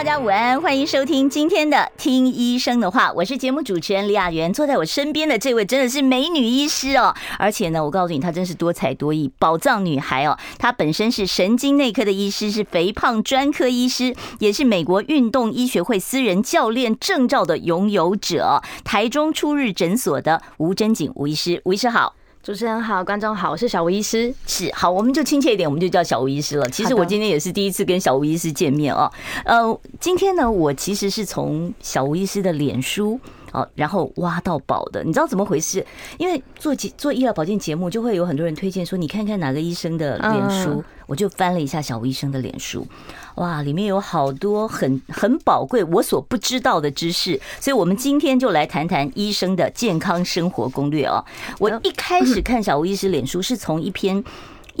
[0.00, 4.50] 大家午安，欢迎收听今天的《听医生的话》，我是节目主持人李雅媛。
[4.50, 10.38] 坐在我身边的这位真的是美女医师哦，而且呢，我告诉你，她真是多才多艺，宝藏女孩哦。
[10.56, 18.62] 她本身是神经内科的医师，是肥胖专科医师，也是美国运动医学会私人教练证照的拥有者。
[18.82, 22.14] 台中初日诊所的吴贞景吴医师，吴医师好。
[22.42, 24.32] 主持人好，观众好，我是小吴医师。
[24.46, 26.66] 是好，我们就亲切一点，我们就叫小吴医师了。
[26.70, 29.12] 其实我今天也是第一次跟小吴医师见面哦。
[29.44, 33.20] 呃，今天呢，我其实是从小吴医师的脸书。
[33.52, 35.84] 哦，然后挖到宝的，你知道怎么回事？
[36.18, 40.82] 因为做节做医疗保健节目，就会有很多人推荐说，你看看哪个医生的脸书。
[41.06, 42.86] 我就翻了一下小吴医生的脸书，
[43.34, 51.24] 哇，里面有好多很很宝贵我所不知道的知识，所以我们今天就来谈谈医生的健康生活攻略哦。
[51.58, 54.22] 我一开始看小吴医师脸书是从一篇。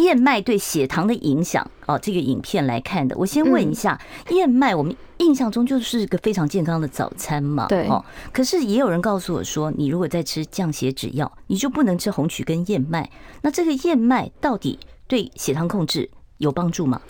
[0.00, 3.16] 燕麦对血糖的影响哦，这个影片来看的。
[3.16, 7.66] 我先问一下，燕麦我们印象中就是个非常健康的早餐嘛？
[7.68, 8.04] 对哦。
[8.32, 13.10] 可是也有人告诉我说，你如果在吃降血脂药，你就不能吃红曲跟燕麦。
[13.42, 17.00] 那这个燕麦到底对血糖控制有帮助吗？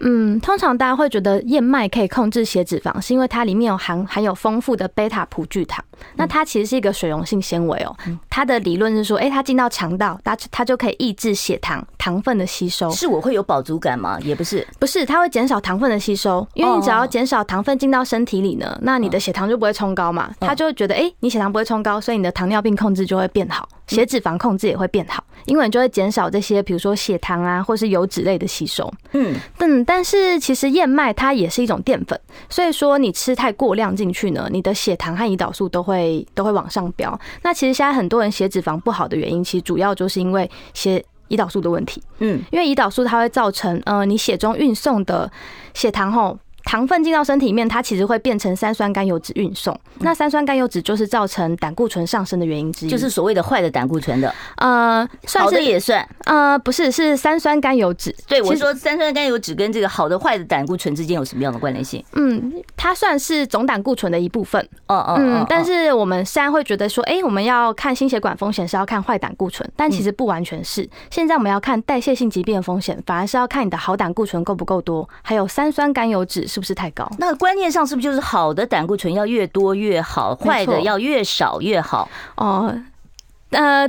[0.00, 5.82] 嗯，通常大家会觉得燕麦可以控制血脂肪，是因为它里面有含含有丰富的贝塔葡聚糖。
[6.16, 7.96] 那它其实是一个水溶性纤维哦。
[8.28, 12.90] 它的理论是说，哎，它进到肠道，它它就可以抑制血糖糖分的吸收。
[12.90, 14.18] 是我会有饱足感吗？
[14.22, 20.32] 也不是，不是，它会减少糖分的吸收，因为你只要减少糖分进到身体里呢，那你的血糖就不会冲高嘛。
[20.40, 28.92] 它就会觉得，哎，你血糖不会冲高，所以你的糖尿病控制就会变好，血脂肪控制也会变好，因为你就会减少这些，比如说血糖啊，或是油脂类的吸收。
[29.12, 32.18] 嗯，但但是其实燕麦它也是一种淀粉，
[32.48, 37.18] 所以说你吃太过量进去呢，你的血糖和胰岛素都会都会往上飙。
[37.42, 42.02] 那其实现在很多人血脂肪不好的原因，其实主要就是因为血胰岛素的问题。
[42.18, 45.30] 嗯，因为胰岛素它会造成呃你血中运送的
[45.74, 46.38] 血糖后。
[46.64, 49.78] 糖分进到身体里面，它其实会变成三酸甘油脂运送。
[49.98, 54.34] 那三酸甘油脂就是造成胆固醇上升的原因之一，就是所谓的坏的胆固醇的。
[54.56, 55.08] 呃，
[55.38, 56.06] 好的也算。
[56.24, 58.14] 呃，不是，是三酸甘油脂。
[58.26, 62.04] 对，我说三酸甘油脂跟这个好的坏的胆固醇之间有什么样的关联性？
[62.14, 64.60] 嗯，它算是总胆固醇的一部分。
[64.86, 65.16] 哦哦。
[65.18, 70.88] 嗯，但是我们虽然会觉得说，哎，我们要看心血管风险是要看坏胆固醇，但其实不完全是。
[71.10, 77.10] 现在我们要看代谢性疾病的风险，反而是要看你的好胆固醇够不够多，还有三酸甘油酯是不是太高？
[77.18, 82.06] 那观念上是不是就是好的胆固醇要越多越好，坏的要越少越好？
[82.36, 82.66] 哦。
[82.68, 82.84] 呃，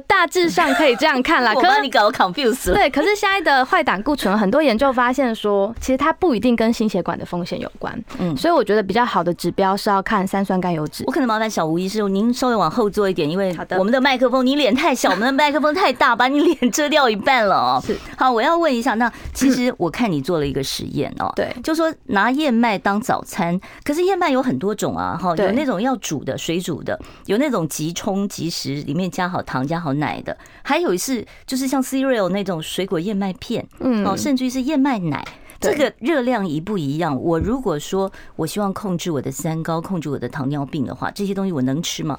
[0.08, 1.54] 大致上可以这样看啦。
[1.60, 2.76] 可是你搞 confuse 了。
[2.76, 7.98] 对，可是现在的坏胆固醇，很多研究发现说，其实它不一定跟心血管的风险有关。
[8.20, 11.04] 嗯，所以我觉得比较好的指标是要看三酸甘油脂。
[11.08, 17.82] 我可能麻烦小吴医师，您稍微往后坐一点，因为我们的麦克风，你脸太小，我们的麦克风太大，把你脸遮掉一半了哦。
[17.86, 17.98] 是。
[18.18, 35.22] 好，我要问一下，那其实我看你做了一个实验哦，对，就说拿燕麦当早餐，可是燕麦有很多种啊，哈，有那种要煮的、水煮的，有那种即冲即食，里面加好糖加好奶的，还有是就是像 cereal 那种水果燕麦片，嗯，哦，甚至于是燕麦奶，
[35.60, 37.22] 这个热量一不一样？
[37.22, 42.18] 我如果说我希望控制我的三高，控制我的糖尿病的话，这些东西我能吃吗？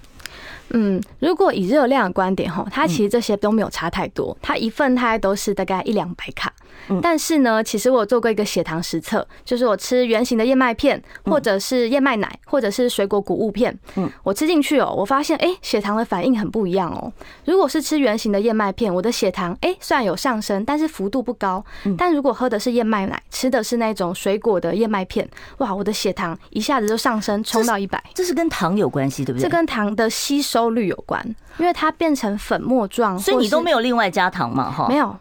[0.70, 6.52] 嗯，如果以热量的观点哈，它其实这些都没有差太多，它一份它都是大概一两百卡。
[7.00, 17.10] 但是呢，其实我做过一个血糖实测，就是我吃圆形的燕麦片，或者是燕麦奶，或者是水果谷物片，嗯，我吃进去哦，我发现哎，血糖的反应很不一样哦。
[17.46, 21.64] 如果是吃圆形的燕麦片，我的血糖哎虽然有上升，但是幅度不高。
[21.96, 25.26] 但如果喝的是燕麦奶，吃的是那种水果的燕麦片，
[25.58, 28.02] 哇，我的血糖一下子就上升，冲到一百。
[28.12, 29.44] 这是跟糖有关系，对不对？
[29.44, 31.22] 这跟糖的吸收率有关，
[31.58, 34.70] 因为它变成粉末状，所以你都没有另外加糖嘛？
[34.70, 35.16] 哈，没有。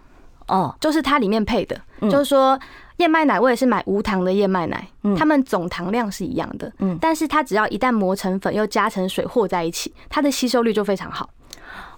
[0.48, 2.60] 哦，就是它里面配的，就是说
[2.98, 4.86] 燕麦奶我也是买无糖的燕麦奶，
[5.18, 11.30] 它们总糖量是一样的，嗯，但是它只要一旦磨成粉又加成水和在一起，它的吸收率就非常好。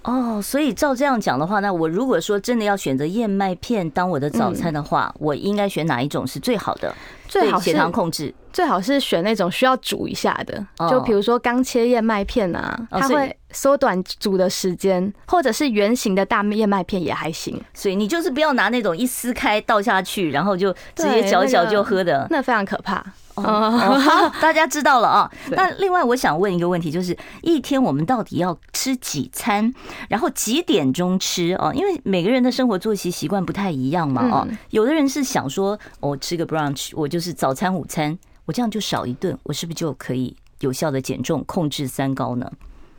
[0.06, 6.94] 哦，所以照这样讲的话，那我如果说真的要选择燕麦片当我的早餐的话，我应该选哪一种是最好的？
[7.28, 8.34] 最好血糖控制。
[8.54, 17.62] 最好是选那种需要煮一下的，就比如说刚切燕麦片啊，它会缩短煮的时间，或者是圆形的大燕麦片也还行。
[17.74, 23.04] 所以你就是不要拿那种一撕开倒下去，然后就直接嚼一嚼就喝的，那非常可怕。
[23.36, 25.32] 哦， 好，大家知道了啊。
[25.52, 29.74] 那另外我想问一个问题，就是一天我们到底要吃几餐，
[30.10, 31.72] 然后几点钟吃哦？
[31.76, 34.48] 因为每个人的生活作息习惯不太一样嘛哦。
[34.70, 42.50] 有的人是想说，我吃个 brunch，我就是早餐、午餐，我这样就少一顿，我是不是就可以有效的减重、控制三高呢？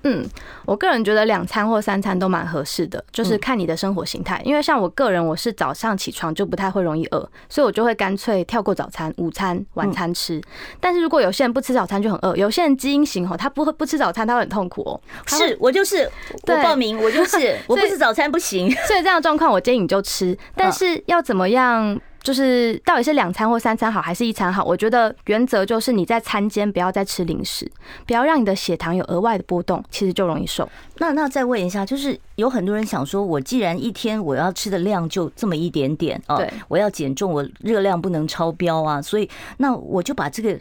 [0.09, 0.25] 嗯，
[0.65, 4.41] 我个人觉得两餐或三餐都蛮合适的，就是看你的生活形态。
[4.45, 10.41] 因为像我个人，我是早上起床就不太会容易饿，所以我就会干脆跳过早餐、午餐、晚餐吃。
[10.79, 15.01] 但是如果有些人不吃早餐就很饿，有些人基因型哦，他不会不吃早餐，他会很痛苦哦。
[15.27, 16.09] 是我就是
[16.47, 18.71] 我报名，我就是 我不吃早餐不行。
[18.87, 22.01] 所以这样的状况，我建议你就吃，但是要怎么样？
[22.27, 24.65] 就是到底是两餐或三餐好，还是一餐好？
[24.65, 27.71] 我觉得原则就是你在餐间不要再吃零食，
[28.05, 30.69] 不要让你的血糖有额外的波动，其实就容易瘦。
[30.99, 40.59] 那那再问一下，就是有很多人想说，我既然一天我要吃的量就这么一点点啊，对，我要减重，我热量不能超标啊，所以那我就把这个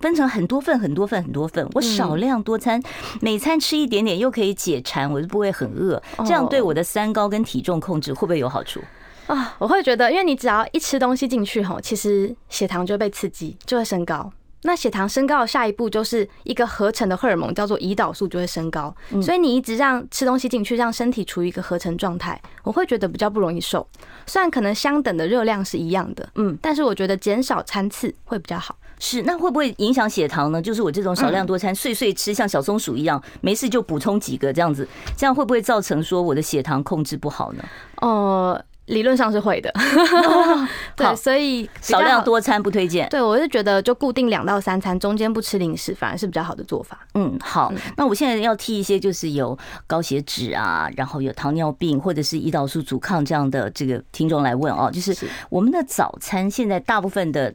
[0.00, 2.78] 分成很多份、很多份、很多份，我少量多餐，
[3.22, 8.82] 每餐吃一点点，又可以解馋，我就不会很饿，这样对我的三高跟体重控制会不会有好处？
[9.26, 14.32] 啊，我会觉得，因为你只要一吃东西进去吼，其实血糖就会被刺激，就会升高。
[14.62, 18.92] 那血糖升高的下一步就是一个合成的荷尔蒙，叫做胰岛素，就会升高。
[19.22, 23.86] 所以你一直让吃东西进去，让身体处于一个合成状态，我会觉得比较不容易瘦。
[24.26, 28.76] 虽然可能相等的热量是一样的，嗯，但是我觉得减少餐次会比较好。
[28.98, 30.60] 是，那会不会影响血糖呢？
[30.60, 37.64] 就是我这种少量多餐、碎碎吃，像小松鼠一样，没事就补充几个这样子，这样会不会造成说我的血糖控制不好呢？
[38.00, 38.60] 哦。
[38.86, 39.72] 理论上是会的，
[40.96, 43.08] 对，所以少量多餐不推荐。
[43.08, 46.98] 对，我是觉得就固定两到三餐，中间不吃零食，反而是比较好的做法。
[47.14, 55.16] 嗯，好，那我现在要替一些就是有高血脂啊，然后有糖尿病或者是胰岛素阻抗这样的这个听众来问哦，就是
[55.50, 57.52] 我们的早餐现在大部分的。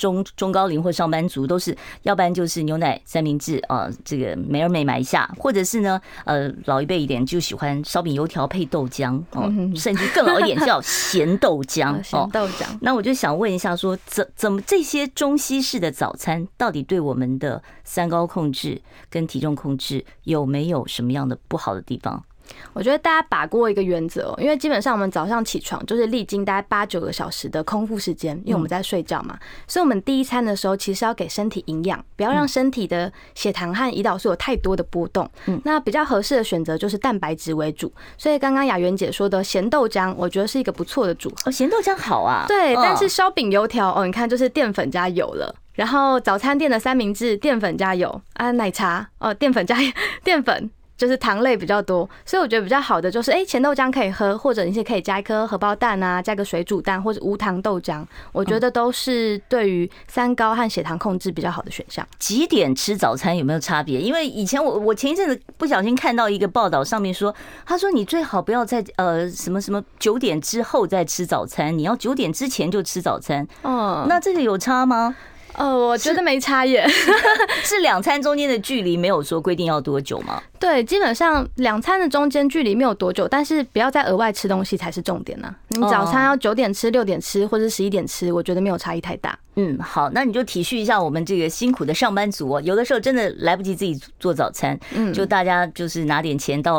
[0.00, 12.64] 中中高龄或上班族都是，要不然就是牛奶三明治啊，这个美而美买一下，或者是呢，呃，老一辈一点就喜欢烧饼油条配豆浆哦，甚至更老一点叫 咸豆浆咸豆浆。
[12.80, 18.80] 那我就想问一下，说怎怎么这些中西式的早餐，到底对我们的三高控制
[19.10, 22.24] 跟体重控制有没有什么样的不好的地方？
[22.72, 35.28] 我觉得大家把握一个原则哦，因为基本上我们早上起床就是历经大概八九个小时的空腹时间，因为我们在睡觉嘛，所以我们第一餐的时候其实要给身体营养，不要让身体的血糖和胰岛素有太多的波动。
[35.46, 37.92] 嗯，那比较合适的选择就是蛋白质为主。
[38.16, 41.36] 所以刚刚雅媛姐说的咸豆浆，我觉得是一个不错的组合。
[41.46, 42.44] 哦，咸豆浆好啊。
[42.46, 45.54] 对，但是烧饼油条哦，你看就是淀粉加油了。
[45.74, 49.76] 然后早餐店的三明治淀粉加油啊，奶茶哦，淀粉加
[50.22, 50.70] 淀粉。
[51.00, 62.06] 就是糖类比较多，所以我觉得比较好的就是，哎，甜豆浆可以喝，或者你是可以加一颗荷包蛋啊，加个水煮蛋或者无糖豆浆，我觉得都是对于三高和血糖控制比较好的选项。
[62.18, 63.98] 几点吃早餐有没有差别？
[63.98, 73.48] 因为以前我我前一阵子不小心看到一个报道，上面说，他说你最好不要在呃什么什么九点之后再吃早餐，你要九点之前就吃早餐。
[73.62, 75.16] 哦，那这个有差吗？
[75.54, 76.86] 呃，我觉得没差耶，
[77.62, 80.42] 是两餐中间的距离没有说规定要多久吗？
[80.58, 85.54] 对，基本上两餐的中间距离没有多久，但是不要再额外吃东西才是重点呢。
[85.70, 89.38] 你早餐要九点吃、六点吃，或者十一点吃，我觉得没有差异太大。
[89.56, 96.78] 嗯，好，那你就体恤一下我们这个辛苦的上班族哦，有的时候真的来不及自己做早餐，嗯，就大家就是拿点钱到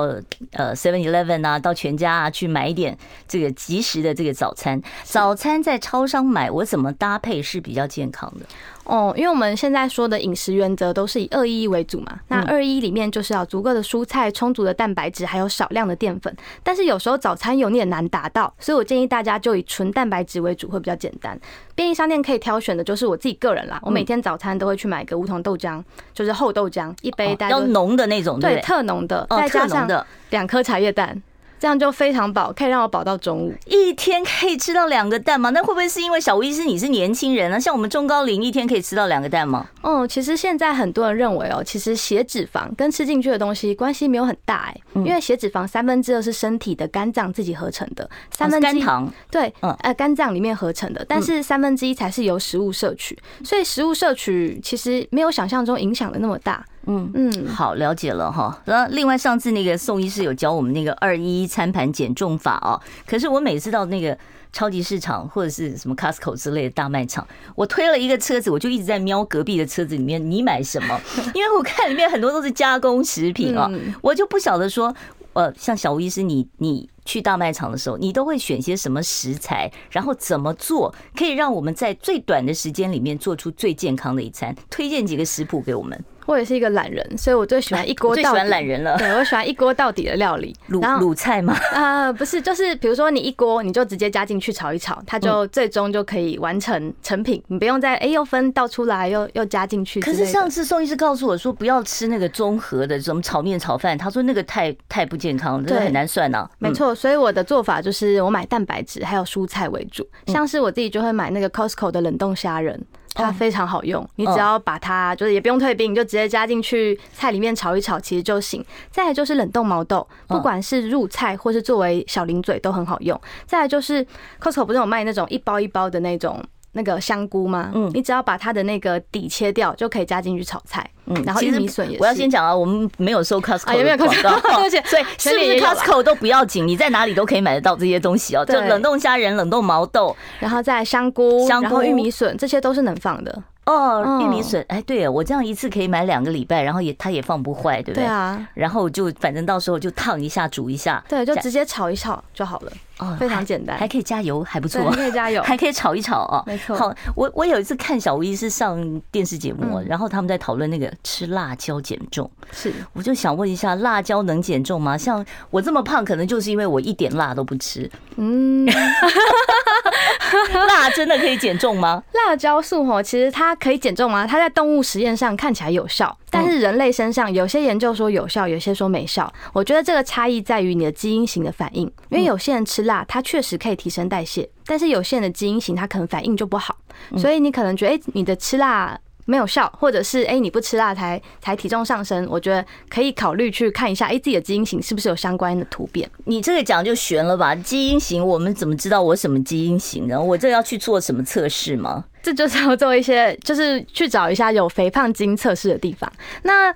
[0.53, 2.97] 呃 Seven Eleven 啊，到全家啊去买一点
[3.27, 4.81] 这个及时的这个早餐。
[5.03, 8.45] 早餐在超商买，我怎么搭配是比较健康的？
[8.83, 16.35] 哦，因为我们现在说的饮食原则都是以二一一为主嘛，那二一里面就是要足够的蔬菜、充足的蛋白质，还有少量的淀粉。
[16.63, 21.39] 但是有时候早餐油腻也难达到，所以我建议大家就以纯蛋白质为主，会比较简单。
[21.75, 25.81] 便利商店可以挑选的就是我自己个人啦，我每天早餐都会去买个无糖豆浆，
[26.13, 29.87] 就是厚豆浆一杯，大概要浓的那种，对，特浓的，再加上
[30.31, 31.21] 两颗茶叶蛋。
[31.61, 33.53] 这样就非常饱，可以让我饱到中午。
[33.67, 35.51] 一天可以吃到两个蛋吗？
[35.51, 37.59] 那会不会是因为小吴医师你是年轻人呢？
[37.59, 39.69] 像我们中高龄，一天可以吃到两个蛋吗？
[39.83, 56.65] 哦，其实现在很多人认为哦，其实血脂肪跟吃进去的东西关系没有很大哎，因为血脂肪三分之二是身体的肝脏自己合成的，三分之一，肝糖对，呃，肝脏里面合成的，但是三分之一才是由食物摄取，所以食物摄取其实没有想象中影响的那么大。
[56.85, 58.61] 嗯嗯，好，了解了哈。
[58.65, 62.79] 那另外上次那个宋医师有教我们那个二一一餐盘减重法哦。
[63.05, 64.17] 可是我每次到那个
[64.51, 70.99] 超级市场或者是什么 Costco 之类的大卖场，我推了一个车子，我就一直在瞄隔壁的车子里面，你买什么？
[71.35, 73.69] 因为我看里面很多都是加工食品啊，
[74.01, 74.95] 我就不晓得说。
[75.33, 84.53] 呃，像小吴医师，你你去大卖场的时候，你都会选些什么食材，然后怎么做，可以让我们在最短的时间里面做出最健康的一餐？
[84.69, 85.97] 推荐几个食谱给我们。
[86.25, 88.21] 我也是一个懒人，所以我最喜欢一锅到底。
[88.21, 88.97] 最喜欢懒人了。
[88.97, 90.55] 对，我喜欢一锅到底的料理。
[90.69, 91.53] 卤卤菜吗？
[91.73, 97.41] 啊、呃，不是，就是比如说你一锅，你就直接加进去炒一炒，它就最终就可以完成成品。
[97.47, 99.99] 你不用再哎又分倒出来又又加进去。
[99.99, 106.49] 可是上次宋医师告诉我说，不要吃那个综合的什么炒面、炒饭，他说那个太太不健康了，真的很难算啊。
[106.59, 112.79] 没错，所以我的做法就是我买蛋白质还有蔬菜为主，像是我自己就会买那个 Costco 的冷冻虾仁。
[113.13, 118.63] 它非常好用，你只要把它就是也不用退冰，你就直接加进去菜里面炒一炒，其实就行。
[118.89, 123.19] 再来就是冷冻毛豆，不管是入菜或是作为小零嘴都很好用。
[123.45, 124.05] 再来就是
[124.41, 126.43] Costco 不是有卖那种一包一包的那种。
[126.73, 127.71] 那个香菇吗？
[127.73, 130.89] 嗯，你只要把它的那个底切掉，就可以加进去炒菜。
[131.05, 132.01] 嗯，然后玉米笋也是。
[132.01, 134.39] 我要先讲啊，我们没有收 Costco 有没有广告？
[134.39, 138.45] 对不起，所以 是不是 Costco 都不要紧，你在哪里都可以买得到这些东西哦。
[138.45, 143.43] 就冷冻虾仁、冷冻毛豆，然后再香菇、香菇、玉米笋，这些都是能放的。
[143.65, 148.03] 哦，玉米笋，哎，对啊，我这样一次可以买两个礼拜，然后也它也放不坏，对不对？
[148.03, 148.47] 对啊。
[148.55, 152.71] 然后就反正到时候就烫一下、煮一下，对，就直接炒一炒就好了。
[153.01, 154.87] 哦，非常简单，还可以加油，还不错。
[154.89, 156.43] 还可以加油， 还可以炒一炒哦。
[156.45, 156.77] 没错。
[156.77, 162.29] 好，我我有一次看小吴医师上电视节目，然后他们在讨论那个吃辣椒减重。
[162.51, 164.95] 是，我就想问一下，辣椒能减重吗？
[164.95, 167.89] 像我这么胖，可能就是因为我一点辣都不吃。
[168.17, 168.67] 嗯，
[170.67, 172.03] 辣真的可以减重吗？
[172.13, 174.27] 辣椒素哦，其实它可以减重吗？
[174.27, 179.31] 它在动物实验上看起来有效，但是人类身上有些研究说有效，有些说没效。
[179.53, 182.91] 我觉得这个差异在于你的基因型的反应，因为有些人吃辣。
[182.91, 186.75] 辣，它确实可以提升代谢，但是有些人的基因型，它可能反应就不好，
[187.15, 192.27] 所以你可能觉得，哎，你的吃辣没有效，或者是哎，你不吃辣才才体重上升。
[192.29, 196.09] 我觉得可以考虑去看一下，哎，自己的基因型是不是有相关的突变？
[196.25, 197.55] 你这个讲就悬了吧？
[197.55, 200.21] 基因型，我们怎么知道我什么基因型呢？
[200.21, 202.03] 我这要去做什么测试吗？
[202.21, 206.11] 这就是要做一些，就是去找一下有肥胖基因测试的地方。
[206.43, 206.73] 那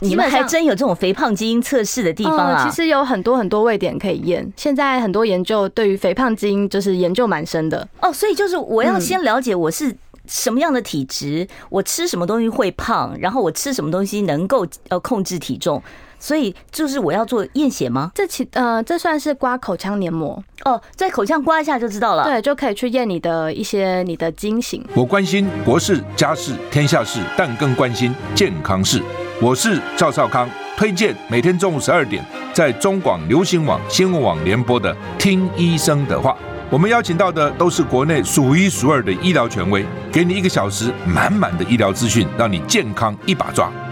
[0.00, 2.68] 你们还真有这种肥胖基因测试的地方啊？
[2.68, 4.52] 其实有很多很多位点可以验。
[4.56, 8.12] 现在很多研究对于肥胖基因就是研究蛮深的哦。
[8.12, 9.94] 所以就是我要先了解我是
[10.26, 15.82] 什么样的体质，我吃什么东西会胖，然后我吃什么东西能够呃控制体重。
[16.18, 18.10] 所以就是我要做验血吗？
[18.14, 22.24] 这其呃这算是刮口腔黏膜哦，在口腔刮一下就知道了。
[22.24, 24.84] 对，就可以去验你的一些你的基因型。
[24.94, 29.02] 我关心国事、家事、天下事，但更关心健康事。
[29.40, 36.32] 我是赵少康，推荐每天中午十二点在中广流行网、新闻网联播的《听医生的话》。
[36.68, 43.70] 我们邀请到的都是国内数一数二的医疗权威，给你一个小时满满的医疗资讯，让你健康一把抓。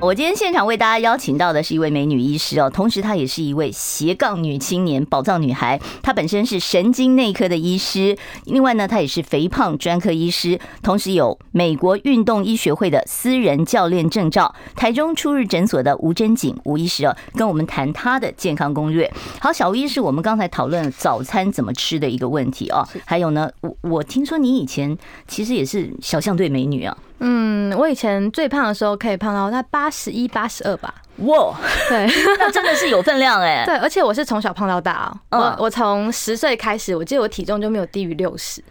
[0.00, 5.78] 我今天现场为大家邀请到的是一位美女医师哦，同时她也是一位斜杠女青年、宝藏女孩。
[6.02, 14.54] 她本身是神经内科的医师，另外呢，她也是肥胖专科医师，同时有美国运动医学会的私人教练证照。
[14.76, 19.12] 台中初日诊所的吴真景吴医师哦，跟我们谈她的健康攻略。
[19.40, 26.96] 好，小吴医师，我们刚才讨论早餐怎么吃的一个问题哦，还有呢，我我听说你以前其实也是小象队美女啊。
[27.20, 30.94] 嗯，我以前最胖的时候可以胖到在八十一、八十二吧。
[31.18, 31.56] 哇，
[31.88, 32.06] 对，
[32.38, 33.64] 那真的是有分量哎。
[33.66, 35.38] 对，而且我是从小胖到大哦。
[35.38, 38.62] 我我从十岁开始，我记得我体重就没有低于六十。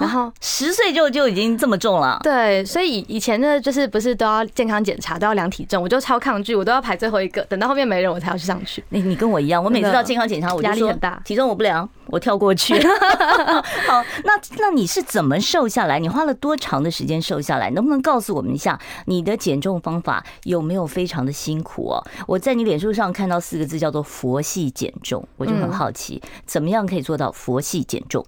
[0.00, 8.82] 然后十岁就就已经这么重了，对，所以以前呢，就是不是都要健康检查，都要量体重，我就超抗拒，我都要排最后一个，等到后面没人我才要去上去。
[8.88, 12.74] 你你跟我一样，我每次到健康检查，我压力很大，体重我不量，我跳过去。
[13.86, 15.98] 好，那那你是怎么瘦下来？
[15.98, 17.70] 你花了多长的时间瘦下来？
[17.70, 22.02] 能不能告诉我们一下你的减重方法有没有非常的辛苦哦？
[22.26, 28.24] 我在你脸书上看到四个字叫做“佛系减重”，我就很好奇，怎么样可以做到佛系减重？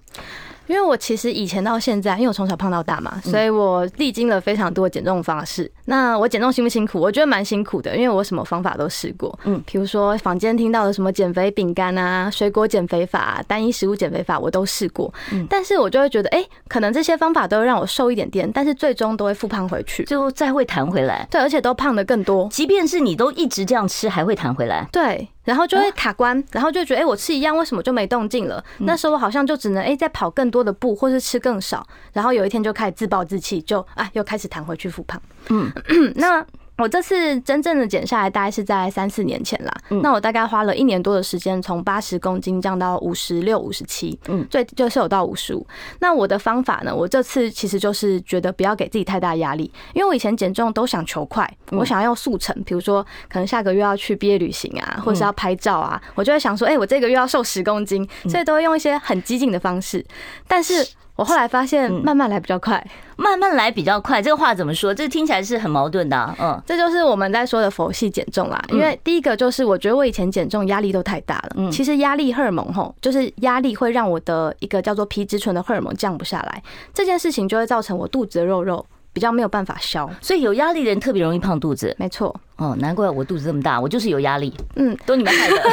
[0.67, 5.69] 因为我其实以前到现在，因为我从小胖到大嘛，所以我历经了非常多减重方式。
[5.85, 6.99] 那我减重辛不辛苦？
[6.99, 9.37] 我觉得蛮辛苦的，因为我什么方法都试过。
[9.43, 15.13] 嗯，比如说坊间听到的什么减肥饼干啊、水果减肥法、单一食物减肥法，我都试过。
[15.31, 21.27] 嗯，但是我就会觉得，哎，可能这些方法都会让我瘦一点点，但是最终都会复胖回去，就再会弹回来。
[21.29, 22.47] 对，而且都胖得更多。
[22.49, 24.87] 即便是你都一直这样吃，还会弹回来。
[24.91, 25.27] 对。
[25.43, 28.63] 然后就会卡关，然后就觉得，哎，我吃一样，为什么就没动静了？
[28.79, 31.85] 那时候我好像就只能，哎，再跑更多的步，或是吃更少。
[32.13, 35.21] 然后有一天就开始自暴自弃，就啊，又开始弹回去复胖。
[35.49, 35.71] 嗯，
[36.15, 36.45] 那
[36.77, 39.71] 我这次真正的减下来，大概是在三四年前啦。
[39.89, 45.65] 嗯、那我大概花了一年多的时间，从八十公斤降到五十六、五十七，嗯，最就是有到五十五。
[45.99, 46.93] 那我的方法呢？
[46.93, 60.03] 我这次其实就是觉得不要给自己太大压力，因为我以前减重都想求快，我想要速成，比如说可能下个月要去毕业旅行啊，或者是要拍照啊，我就会想说，哎，我这个月要瘦十公斤，所以都会用一些很激进的方式，
[60.47, 60.85] 但是。
[61.15, 62.83] 我后来发现，慢慢来比较快，
[63.17, 64.93] 慢慢来比较快，这个话怎么说？
[64.93, 66.35] 这听起来是很矛盾的啊。
[66.39, 68.59] 嗯，这就是我们在说的佛系减重啦。
[68.69, 71.51] 因为第一个就是，我觉得我以前减重压力都太大了。
[71.55, 81.95] 嗯，其实压力荷尔蒙吼，就是压力会让我的一个叫做皮质醇的荷尔蒙降不下来，这件事情就会造成我肚子的肉肉比较没有办法消，所以有压力的人特别容易胖肚子。
[81.97, 82.35] 没错。
[82.57, 84.53] 哦，难怪我肚子这么大，我就是有压力。
[84.75, 85.55] 嗯，都你们害的。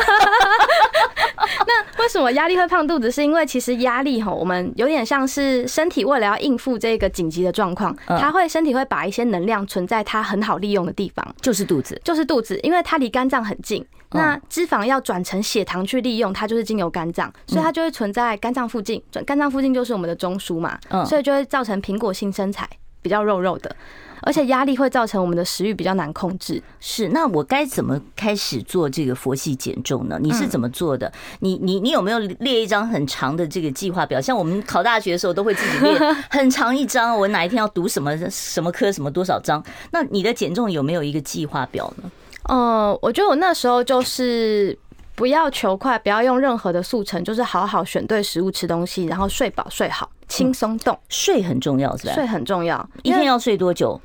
[1.67, 3.11] 那为什么压力会胖肚子？
[3.11, 13.85] 是因为其实压力吼，我们有点像是身体为了要应付这个紧急的状况，它会身体会把一些能量存在它很好利用的地方，就是肚子，就是肚子，因为它离肝脏很近。
[14.13, 19.01] 那脂肪要转成血糖去利用，它就是经由肝脏，所以它就会存在肝脏附近。
[19.13, 22.69] 转肝脏附近就是我们的中枢嘛，所以就会造成苹果性身材，
[23.03, 23.75] 比较肉肉的。
[24.23, 26.63] 而且压力会造成我们的食欲比较难控制。
[26.79, 30.19] 是，那我该怎么开始做这个佛系减重呢？
[30.21, 31.11] 你是怎么做的？
[31.39, 34.21] 你你你有没有列一张很长的这个计划表？
[34.21, 39.65] 像我们考大学的时候都会自己列 很长一张，我哪一天要读什么什么科什么多少章？
[39.91, 42.11] 那你的减重有没有一个计划表呢？
[42.51, 44.79] 哦，我觉得我那时候就是
[45.15, 50.11] 不要求快，不要用任何的速成，就是好好选对食物吃东西，然后睡饱睡好。
[50.31, 52.15] 轻松动，睡很重要，是吧？
[52.15, 54.01] 睡很重要，一天要睡多久？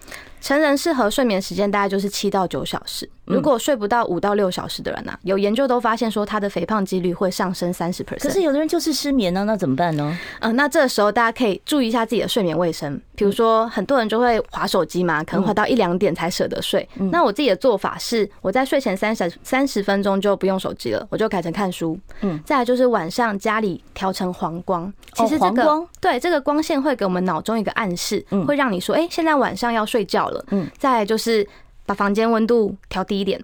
[0.45, 3.09] 成人适合睡眠时间大概就是七到九小时。
[3.23, 8.21] 如果睡不到五到六小时的人呢、啊，有研究都发现说他的肥胖几率会上升三十 percent。
[8.21, 10.15] 可是有的人就是失眠呢，那怎么办呢？
[10.41, 13.01] 嗯，那这个时候大家可以注意一下自己的睡眠卫生。
[13.15, 16.87] 比如说，很多人就会划手机嘛，可能划到一两点才舍得睡。
[17.11, 21.97] 那我自己的做法是，我在睡前三十三十分钟就不用手机了，我就改成看书。
[22.21, 24.93] 嗯，再来就是晚上家里调成黄光。
[25.15, 30.34] 其实这个对这个光线会给我们脑中一个暗示，会让你说，哎，现在晚上要睡觉了。
[30.51, 31.47] 嗯，再来就是
[31.85, 33.41] 把房间温度调低一点。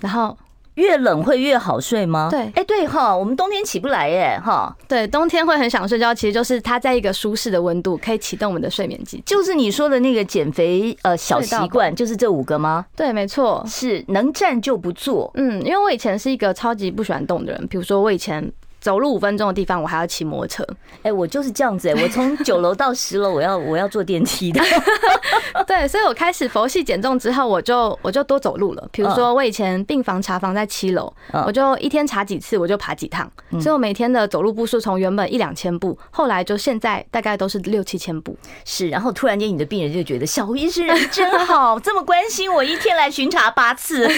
[0.00, 0.36] 然后
[0.74, 2.28] 越冷会越好睡吗？
[2.30, 4.76] 对，哎，对哈，我们冬天起不来耶哈。
[4.86, 9.22] 对，冬天会很想睡觉，其实就是它在一个舒适的温度，可以启动我们的睡眠机。
[9.24, 12.84] 就是你说的那个减肥呃小习惯，就是这五个吗？
[12.94, 15.30] 对，没错，是能站就不坐。
[15.34, 18.52] 嗯，因为我以前是一个超级不喜欢动的人，比如说我以前。
[18.86, 20.64] 走路五分钟的地方，我还要骑摩托车。
[21.02, 24.62] 哎，我就是这样子哎， 我从九楼到十楼，我要我要坐电梯的。
[25.66, 28.88] 对，所以我开始佛系减重之后，我就我就多走路了。
[28.92, 31.12] 比如说，我以前病房查房在七楼，
[31.44, 33.28] 我就一天查几次，我就爬几趟。
[33.60, 38.38] 所以我每天的走路步数从原本一两千步，后来就现在大概都是六七千步。
[38.64, 44.08] 是，然后突然间你的病人就觉得小医师人真好，这么关心我，一天来巡查八次，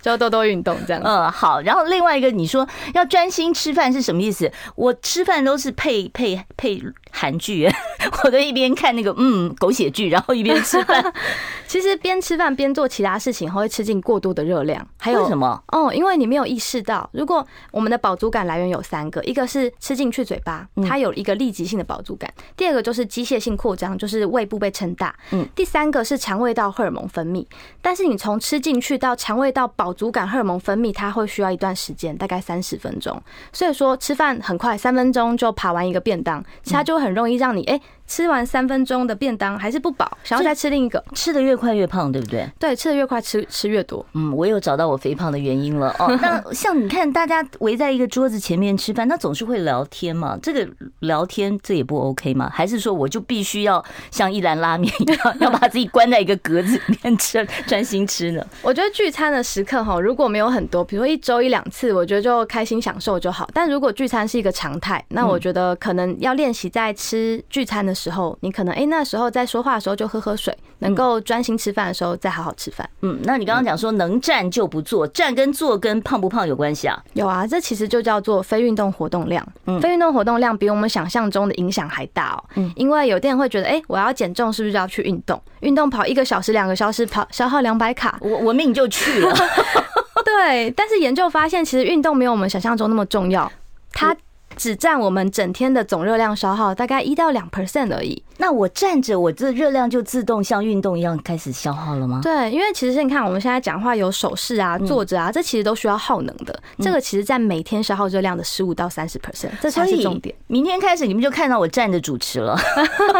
[0.00, 1.02] 就多多运动这样。
[1.04, 1.60] 嗯，好。
[1.62, 3.87] 然后另外一个，你说要专心吃饭。
[3.92, 4.50] 是什么意思？
[4.76, 7.68] 我吃饭都是配配配韩剧，
[8.24, 11.04] 我都一边看那个嗯狗血剧，然后一边吃饭。
[11.66, 14.86] 其实边吃饭边做其他事情，会吃进过多的热量。
[14.98, 15.62] 还有为什么？
[15.68, 27.44] 哦，因为你没有意识到，如果我们的饱足感来源有三个，一个是吃进去嘴巴，它有一个立即性的饱足感；第二个就是机械性扩张，就是胃部被撑大；嗯，第三个是肠胃道荷尔蒙分泌。
[27.82, 33.22] 但是你从吃进去到肠胃道饱足感荷尔蒙分泌，它会需要一段时间，大概三十分钟。
[33.52, 37.80] 所以说吃饭很快，三分钟就扒完一个便当，其他就很很容易让你哎。
[38.08, 42.48] 吃完三分钟的便当还是不饱，想要再吃另一个，吃的越快越胖，对不对？
[42.58, 44.04] 对，吃的越快吃吃越多。
[44.14, 46.08] 嗯，我有找到我肥胖的原因了哦。
[46.20, 50.38] 那像你看，大家围在一个桌子前面吃饭，那总是会聊天嘛。
[50.42, 50.66] 这个
[51.00, 52.50] 聊天这也不 OK 吗？
[52.52, 58.44] 还是说我就必须要像一兰拉面一样，要把自己关在一个格子里面吃， 专心吃呢？
[58.62, 63.48] 我觉得聚餐的时刻哈，如果没有很多，比如说一周一两次，我觉得就开心享受就好。
[63.52, 72.88] 但如果聚餐是一个常态，那我觉得可能要练习在吃聚餐的时候，你可能哎、欸，那时候在说话的时候就喝喝水，能够专心吃饭的时候再好好吃饭。
[73.02, 77.02] 嗯，那你刚刚讲说能站就不坐，站跟坐跟胖不胖有关系啊？
[77.14, 79.46] 有啊，这其实就叫做非运动活动量。
[79.66, 82.44] 嗯，非运动活动量比我们想象中的影响还大哦。
[82.54, 85.42] 嗯，因为有的人会觉得，哎、欸，我要减重是不是就要去运动？
[85.60, 89.34] 运动跑一个小时、两个小时跑，消耗两百卡，我我命就去了。
[90.24, 93.50] 对，但是研究发现，其实运动没有我们想象中那么重要。
[93.92, 94.14] 它
[94.58, 98.22] 只占我们整天的总热量消耗大概一到两 percent 而已。
[98.40, 102.20] 那我站着，我这热量就自动像运动一样开始消耗了吗？
[102.22, 106.60] 对，因为其实你看我们现在讲话有手势啊、坐着啊，这其实都需要耗能的。
[106.78, 110.34] 这个其实占每天消耗热量的十五到三十 percent，这才是重点。
[110.46, 112.56] 明天开始你们就看到我站着主持了。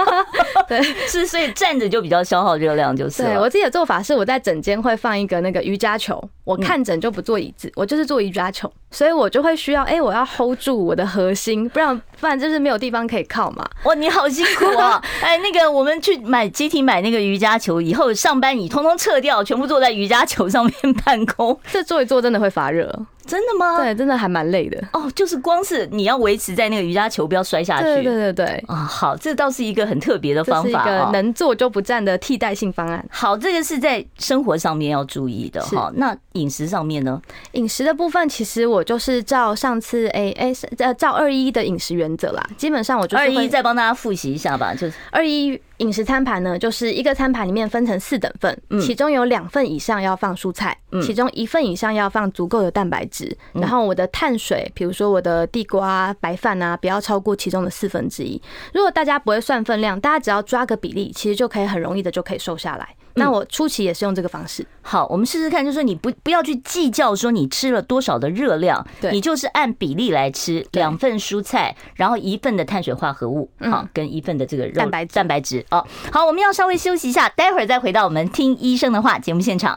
[0.68, 3.22] 对， 是所以站着就比较消耗热量，就是。
[3.22, 13.68] 对，我自己的做法是，我在枕间会放一个那个瑜伽球，我看诊就不坐椅子，我就是坐瑜伽球，所以我就会需要，哎，我要 hold 住我的 核心，不然不然就是没有地方可以靠嘛。
[13.84, 15.02] 哇，你好辛苦啊！
[15.20, 22.92] 哎，那个我们去买集体买那个瑜伽球，以后上班你通通撤掉，全部坐在瑜伽球上面办公，这坐一坐真的会发热。
[23.28, 23.76] 真的吗？
[23.76, 25.08] 对，真的还蛮累的哦。
[25.14, 27.84] 就是光是你要维持在那个瑜伽球不要摔下去。
[27.84, 28.64] 对对对对。
[28.66, 33.04] 啊，好，这倒是一个很特别的方法，一个能坐就不站的替代性方案。
[33.10, 35.92] 好，这个是在生活上面要注意的哈。
[35.94, 37.20] 那饮食上面呢？
[37.52, 42.44] 饮食的部分，其实我就是照上次哎哎呃照二一的饮食原则啦。
[42.56, 45.60] 基本上我就是二一再帮大家复习一下吧，就是二一。
[45.78, 53.17] 饮食餐盘呢，就是一个餐盘里面分成四等份，其中有两份以上要放蔬菜，其中一份以上要放足够的蛋白质，
[53.52, 58.40] 然后我的碳水，比如说我的地瓜、白饭啊，不要超过其中的四分之一。
[58.74, 62.88] 如果大家不会算分量，大家只要抓个比例，其实就可以很容易的就可以瘦下来。
[63.14, 64.64] 那我初期也是用这个方式。
[64.80, 75.84] 好，我们试试看，就是说你不不要去计较说你吃了多少的热量，对，你就是按比例来吃，两份蔬菜，然后一份的碳水化合物，好，跟一份的这个肉蛋白蛋白质哦。
[76.12, 79.76] 好，我们要稍微休息一下，待会儿再回到我们听医生的话节目现场。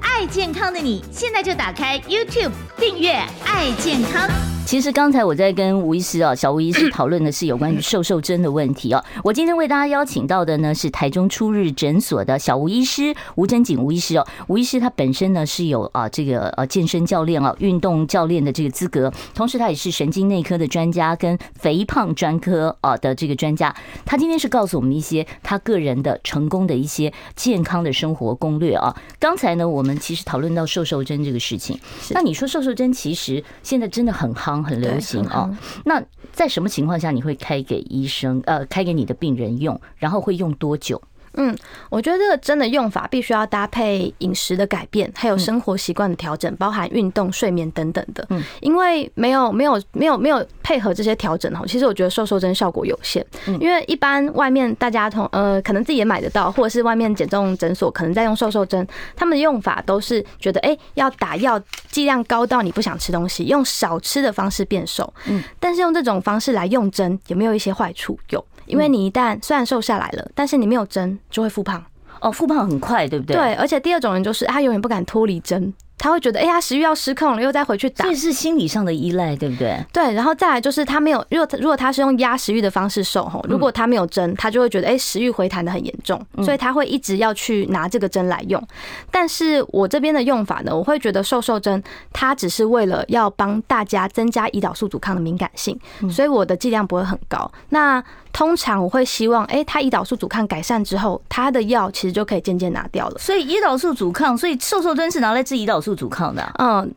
[0.00, 3.12] 爱健康的你，现在就打开 YouTube 订阅
[3.44, 4.28] “爱健康”。
[4.66, 9.00] 其实刚才我在跟吴医师啊，小吴医师讨论的是有关于瘦瘦针的问题啊。
[9.22, 14.26] 我今天为大家邀请到的呢是台中初日诊所的小吴医师吴真景吴医师哦。
[14.48, 23.72] 吴医师他本身呢是有啊这个呃健身教练啊运动教练的这个资格，同时他也是神经内科的专家跟肥胖专科啊的这个专家。
[24.04, 28.92] 他今天是告诉我们一些他个人的成功的一些健康的生活攻略啊。
[29.20, 31.78] 刚才呢我们其实讨论到瘦瘦针这个事情，
[32.10, 34.66] 那你说瘦瘦针其实现在真的很夯。
[34.66, 38.42] 很流行哦，那在什么情况下你会开给医生？
[38.46, 41.00] 呃，开给你的病人用，然后会用多久？
[41.36, 41.56] 嗯，
[41.90, 48.26] 我觉得这个针的用法必须要搭配饮食的改变，还有生活习惯的调整，包含运动、睡眠等等的。
[48.30, 53.24] 嗯，因为没有没有没有没有配合这些调整哈，其实我觉得瘦瘦针效果有限。
[53.60, 65.12] 因为一般外面大家同呃可能自己也买得到，或者是外面减重诊所可能在用瘦瘦针，他们的用法都是觉得哎要打药剂量高到你不想吃东西，用少吃的方式变瘦。
[65.26, 68.18] 嗯，但是用这种方式来用针有没有一些坏处？
[68.30, 68.44] 有。
[68.66, 71.82] 因为你一旦虽然瘦下来了，但是你没有针就会复胖
[72.20, 73.36] 哦，复胖很快，对不对？
[73.36, 75.72] 对，而且第二种人就是他永远不敢脱离针。
[75.98, 79.82] 他会觉得，哎呀，食欲要失控了，又再回去打，这是心理上的依赖，对不对？
[79.94, 88.62] 对，然后再来就是他没有，如果如果他是用压食欲的方式瘦吼，如果他没有针，他就会觉得，哎，食欲回弹的很严重，所以他会一直要去拿这个针来用。
[89.10, 97.50] 但是我这边的用法呢，我会觉得瘦瘦针它只是为了要帮大家增加胰岛素阻抗的敏感性，所以我的剂量不会很高。
[97.70, 98.04] 那
[98.36, 103.18] 通常我会希望，哎，他胰岛素阻抗改善之后，他的药其实就可以渐渐拿掉了。
[103.18, 106.80] 所以胰岛素阻抗，所以瘦瘦针是拿来治胰岛素阻抗的啊。
[106.82, 106.94] 嗯。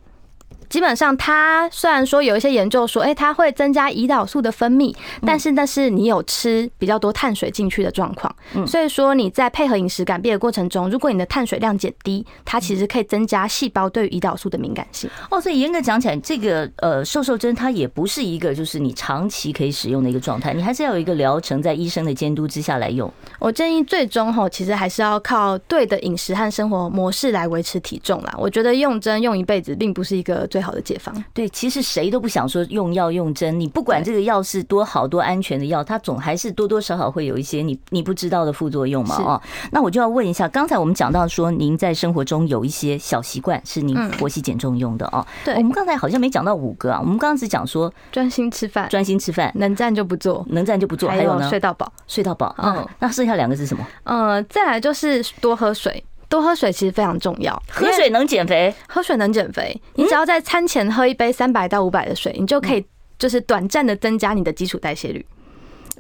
[0.70, 8.34] 基本上，它虽然说有一些研究说，哎，它会增加胰岛素的分泌，但是那是你有吃比较多碳水进去的状况。
[8.54, 15.10] 嗯所以说你在配合饮食改变的过程中，如果你的碳水量减低，它其实可以增加细胞对于胰岛素的敏感性。
[15.32, 23.12] 哦，所以严格讲起来，这个呃瘦瘦针它也不是一个就是你长期可以使用的一个状态，你还是要有一个疗程，在医生的监督之下来用。
[23.40, 28.36] 我建议最终哈，其实还是要靠对的饮食和生活模式来维持体重啦。
[28.38, 31.14] 我觉得用针用一辈子并不是一个最好的解方。
[31.34, 39.16] 对，其实谁都不想说用药用针，你不管这个药是多好多安全的药，它总还是多多少少会有一些你你不知道的副作用嘛。
[39.18, 45.26] 哦，那我就要问一下，刚才我们讲到说您在生活中有一些小习惯是您活期减重用的哦。
[45.44, 52.56] 对，我们刚才好像没讲到五个啊，我们刚刚只讲说专心吃饭，专心吃饭，能站就不坐，能站就不坐，还有呢，睡到饱，睡到饱。
[52.58, 53.86] 嗯，那剩下两个是什么？
[54.04, 56.04] 嗯，再来就是多喝水。
[56.30, 59.82] 多喝水其实非常重要，喝水能减肥，喝水能减肥。
[59.96, 62.86] 你只要在餐前喝一杯三百到五百的水，你就可以
[63.18, 65.26] 就是短暂的增加你的基础代谢率。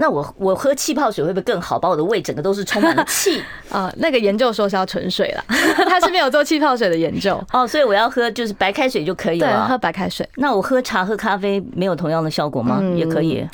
[0.02, 1.78] 那我我喝气泡水会不会更好？
[1.78, 3.92] 把我的胃整个都是充满了气啊？
[3.98, 5.44] 那个研究说是要纯水啦，
[5.90, 9.48] 他是没有做气泡水的研究 哦，所以我要喝就是白开水就可以了。
[9.48, 10.26] 对，喝白开水。
[10.36, 12.78] 那我喝茶喝咖啡没有同样的效果吗？
[12.80, 13.46] 嗯、也可以。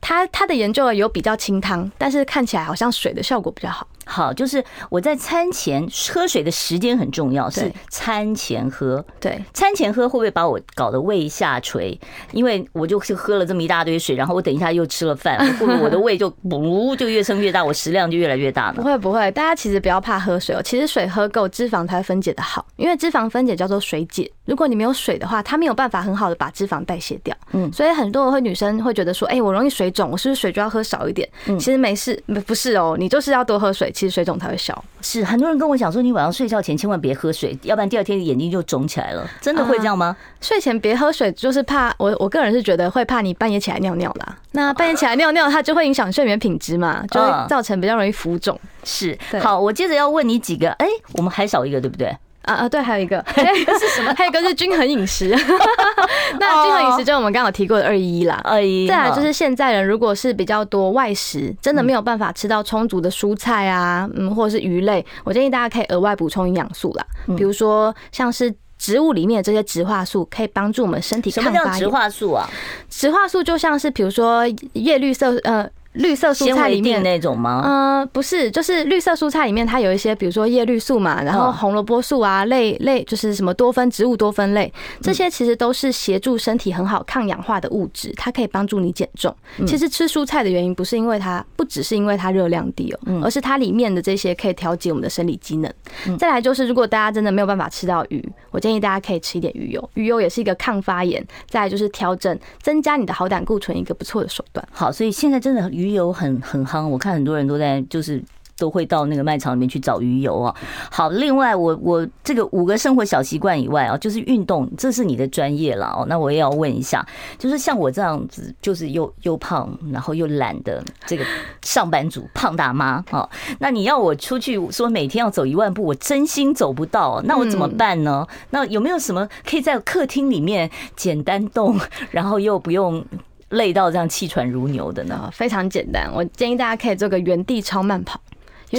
[0.00, 3.86] 他他的研究有比较清汤，但是看起来好像水的效果比较好。
[4.04, 9.04] 好，就是我在餐前喝水的时间很重要，是餐前喝。
[9.20, 11.98] 对，餐前喝会不会把我搞得胃下垂？
[12.32, 18.74] 因为我就是喝了这么一大堆水，然后我等一下又吃了饭，会不会我的胃就 不就越撑越大，我食量就越来越大呢？
[18.76, 24.30] 不会不会，大家其实不要怕喝水哦，其实水喝够，脂肪才会分解的好，因为脂肪分解叫做水解。
[24.44, 27.36] 如果你没有水的话，它没有办法很好的把脂肪代谢掉。
[27.52, 31.28] 嗯，所以很多会女生会觉得说，哎，我容易水肿，我是不是水就要喝少一点？
[31.46, 33.91] 嗯，其实没事，不是哦，你就是要多喝水。
[33.92, 34.84] 其实水肿才会消。
[35.00, 39.28] 是很多人跟我讲说，你晚上睡觉前千万别喝水，要不然第二天眼睛就肿起来了。
[39.40, 40.16] 真的会这样吗？
[40.40, 44.36] 睡前别喝水，就是怕我我个人是觉得会怕你半夜起来尿尿啦。
[44.52, 48.58] 那半夜起来尿尿，它就会影响睡眠品质嘛，就会造成比较容易浮肿。
[48.84, 52.16] 是，好，我接着要问你几个，哎，我们还少一个，对不对？
[52.42, 54.12] 啊啊，对，还有一个，还有一个是什么？
[54.16, 55.28] 还有一个是均衡饮食。
[56.40, 58.40] 那均衡饮食就是我们刚刚有提过的二一一啦。
[58.44, 58.88] 二一。
[58.88, 67.06] 再来就是现在人如果是比较多外食，真的没有办法吃到充足的蔬菜啊，嗯，或者是鱼类，我建议大家可以额外补充营养素啦。
[67.36, 71.60] 比如说像是植物里面的这些植化素，可以帮助我们身体抗发炎。
[71.60, 72.48] 什么叫植化素啊？
[72.90, 75.68] 植化素就像是比如说叶绿色，呃。
[75.92, 77.62] 绿色蔬菜里面那种吗？
[77.64, 89.34] 呃，不是，就是绿色蔬菜里面它有一些，比如说叶绿素嘛，然后红萝卜素啊，类类就是什么多酚植物多酚类，这些其实都是协助身体很好抗氧化的物质，它可以帮助你减重。
[89.66, 95.70] 其实吃蔬菜的原因不是因为它，不只是因为它热量低哦，而是它里面的这些可以调节我们的生理机能。
[96.18, 104.66] 再来就是，如果大家真的没有办法吃到鱼，我建议大家可以吃一点鱼油，鱼油也是一个抗发炎，再来就是调整增加你的好胆固醇一个不错的手段。
[104.72, 105.70] 好，所以现在真的。
[105.81, 108.22] 鱼油很很夯，我看很多人都在就是。
[108.58, 110.54] 都会到那个卖场里面去找鱼油啊。
[110.88, 116.06] 好，另外我我这个五个生活小习惯以外啊，就是运动，这是你的专业了哦。
[116.06, 117.04] 那我也要问一下，
[117.38, 121.24] 就是像我这样子，就是又又胖，然后又懒的这个
[121.62, 128.24] 上班族胖大妈啊，那你要我出去说每天要走一万步，我真心走不到，那我怎么办呢？
[128.50, 131.76] 那有没有什么可以在客厅里面简单动，
[132.12, 133.04] 然后又不用
[133.52, 135.30] 累到这样气喘如牛的呢？
[135.32, 138.20] 非常简单，我建议大家可以做个原地超慢跑。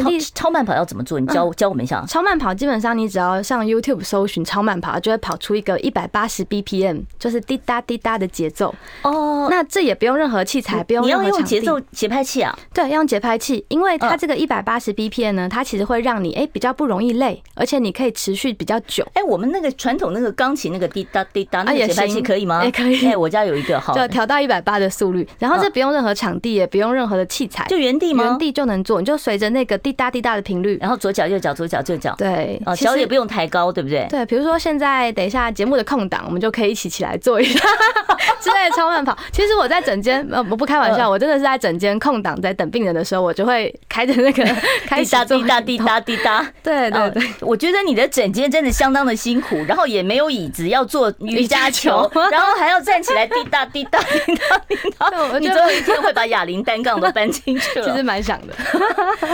[0.01, 1.19] 超超慢跑要怎么做？
[1.19, 2.03] 你教教我们一下。
[2.07, 8.73] 超慢跑基本上你只要上 YouTube 搜寻超慢跑，就会跑出一个一百八十 BPM，就是滴答滴答的节奏。
[9.03, 11.23] 哦，那这也不用任何器材，不用任何。
[11.23, 12.57] 你要用节奏节拍器啊？
[12.73, 19.05] 对，要用节拍器，因为它这个一百八十 BPM 呢，它其实会让你哎比较不容易累，而且你可以持续比较久。
[19.13, 22.63] 哎，我们那个传统那个钢琴那个滴答滴答那个节拍器可以吗？
[22.63, 23.05] 也可以。
[23.07, 28.23] 哎，我家有一个，好，就调到一百八的速率，然后这不用任何场地，也不用任何的器材，就原地吗？
[28.23, 30.77] 原地就能做，你就随着那个滴答滴答的频率。
[30.81, 34.07] 然后左脚右脚左脚右脚，对，哦，脚也不用抬高，对不对？
[34.09, 37.59] 对，比如说现在等一下节目的空档，我们就可以一起起来做一下
[38.41, 39.15] 之类的超慢跑。
[39.31, 44.43] 其实我在整间呃，我不开玩笑，我真的是在整间空档在等病人的时候，我就会开着那个
[44.87, 46.45] 开始滴答滴答滴答。
[46.63, 55.09] 对对对，我觉得你的整间真的相当的辛苦，然后也没有椅子要做瑜伽球，然后还要站起来滴答滴答滴答滴答。
[55.39, 58.53] 你最后一天会把哑铃单杠都搬进去了，其实蛮想的。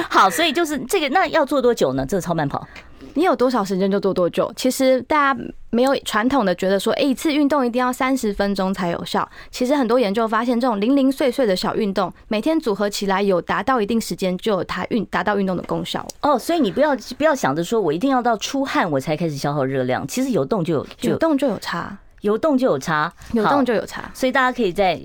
[0.09, 2.05] 好，所以就是这个，那要做多久呢？
[2.05, 2.65] 这个超慢跑，
[3.13, 4.49] 你有多少时间就做多久。
[4.55, 9.29] 其实大家没有传统的觉得说，哎，一次运动一定要三十分钟才有效。
[9.51, 16.07] 其实很多研究发现，这种零零碎碎的小运动，每天组合起来有达到一定时间，就有它运达到运动的功效。
[16.21, 24.09] 哦，所以你不要不要想着说我一定要到出汗我才开始消耗热量，其实有动就有，有动就有差，有动就有差，有动就有差。
[24.13, 25.01] 所以大家可以在。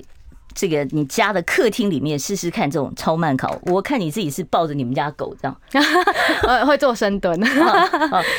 [0.55, 5.57] 这个你家的客厅里面试试看这种超慢烤，我看你自己是抱着你们家狗这样，
[6.47, 7.38] 呃，会做深蹲。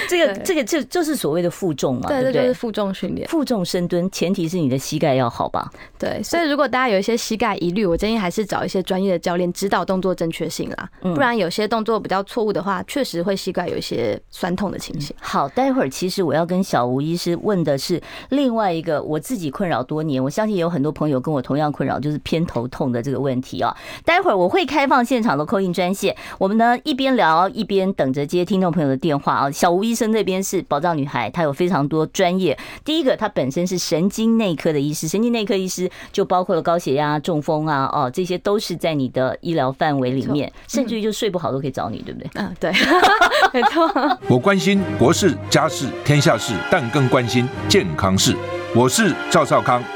[0.08, 2.34] 这个这个就就是所谓的负重嘛，对不对？
[2.34, 5.70] 就是负重训练，负重深蹲，前提是你的膝盖要好吧？
[6.00, 15.14] 对，所以如果大家有一些膝盖疑虑，我建议还是找一些专业的教练指导动作正确性啦，不然有些动作比较错误的话，确实会膝盖有一些酸痛的情形。
[15.20, 22.00] 好，待会儿其实我要跟小吴医师问的是另外一个我自己困扰多年，我相信有很多朋友跟我同样困扰。
[22.06, 29.50] 就是偏头痛的这个问题哦，待会儿我会开放现场的 call in 专线，我们呢一边聊一边等着接听众朋友的电话啊。
[29.50, 32.56] 小吴医生这边是宝藏女孩，她有非常多专业。
[32.84, 42.30] 第一个，她本身是神经内科的医师，神经内科医师就包括了高血压、中风啊，哦，这些都是在你的医疗范围里面，甚至于就睡不好都可以找你，对不对？
[42.36, 42.72] 嗯，对，
[43.52, 43.90] 没错。
[44.30, 48.36] 我关心国事、家事、天下事，但更关心健康事。
[48.76, 49.82] 我是赵少康，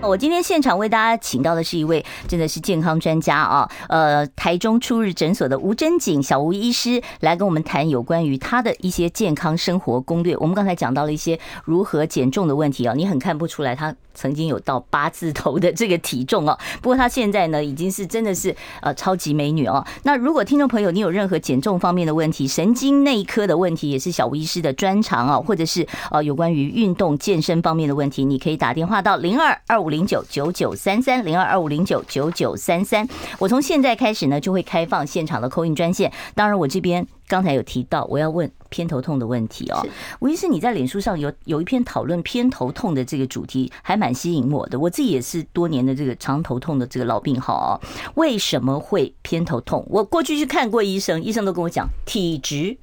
[0.00, 10.34] 我今天现场为大家请到的是一位真的是健康专家啊，呃，台中初日诊所的吴真景小吴医师来跟我们谈有关于他的一些健康生活攻略。
[10.38, 16.56] 我们刚才讲到了一些如何减重的问题啊，你很看不出来他曾经有到八字头的这个体重哦。
[16.80, 19.84] 不过她现在呢已经是真的是呃超级美女哦。
[20.04, 29.88] 那如果听众朋友你有任何减重方面的问题、神经内科的问题，也是小吴医师的专长哦，或者是呃有关于运动健身方面的问题，你可以打电话到零二二五。
[29.88, 36.12] 零九九九三三零二二五零九九九三三，我从现在开始呢就会开放现场的扣印专线。
[36.34, 39.86] 当然，我这边刚才有提到我要问偏头痛的问题哦。
[40.20, 44.78] 吴医师，你在脸书上有有一篇讨论偏头痛的这个主题，还蛮吸引我的。
[44.78, 47.70] 我自己也是多年的这个长头痛的这个老病号哦。
[48.14, 49.86] 为什么会偏头痛？
[49.88, 52.76] 我过去去看过医生，医生都跟我讲体质。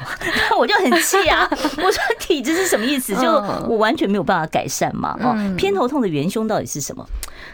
[0.58, 1.48] 我就很气啊！
[1.50, 3.14] 我说体质是什么意思？
[3.16, 3.30] 就
[3.68, 5.16] 我完全没有办法改善嘛。
[5.20, 7.06] 哦，偏头痛的元凶到底是什么？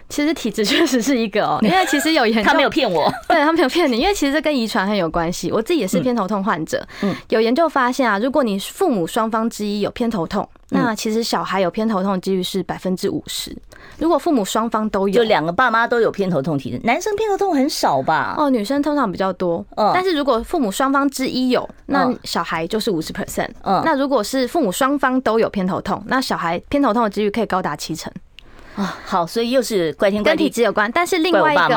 [0.08, 5.50] 其实体质确实是一个哦， 因为其实有研究，他没有骗我，对他没有骗你，因为其实这跟遗传很有关系。
[5.52, 13.56] 我自己也是偏头痛患者，嗯，有研究发现啊，如果你父母双方之一有偏头痛，那其实小孩有偏头痛的几率是百分之五十。
[13.98, 18.34] 如果父母双方都有，就两个爸妈都有偏头痛体质，男生偏头痛很少吧？
[18.38, 19.64] 哦，女生通常比较多。
[19.76, 23.48] 嗯，但是如果父母双方之一有，那小孩就是五十 percent。
[23.62, 28.12] 嗯，那如果是父母双方都有偏头痛，那小孩偏头痛的几率可以高达七成。
[28.78, 31.74] 啊，好，所以又是怪天怪地，跟体质有关，但是另外一个，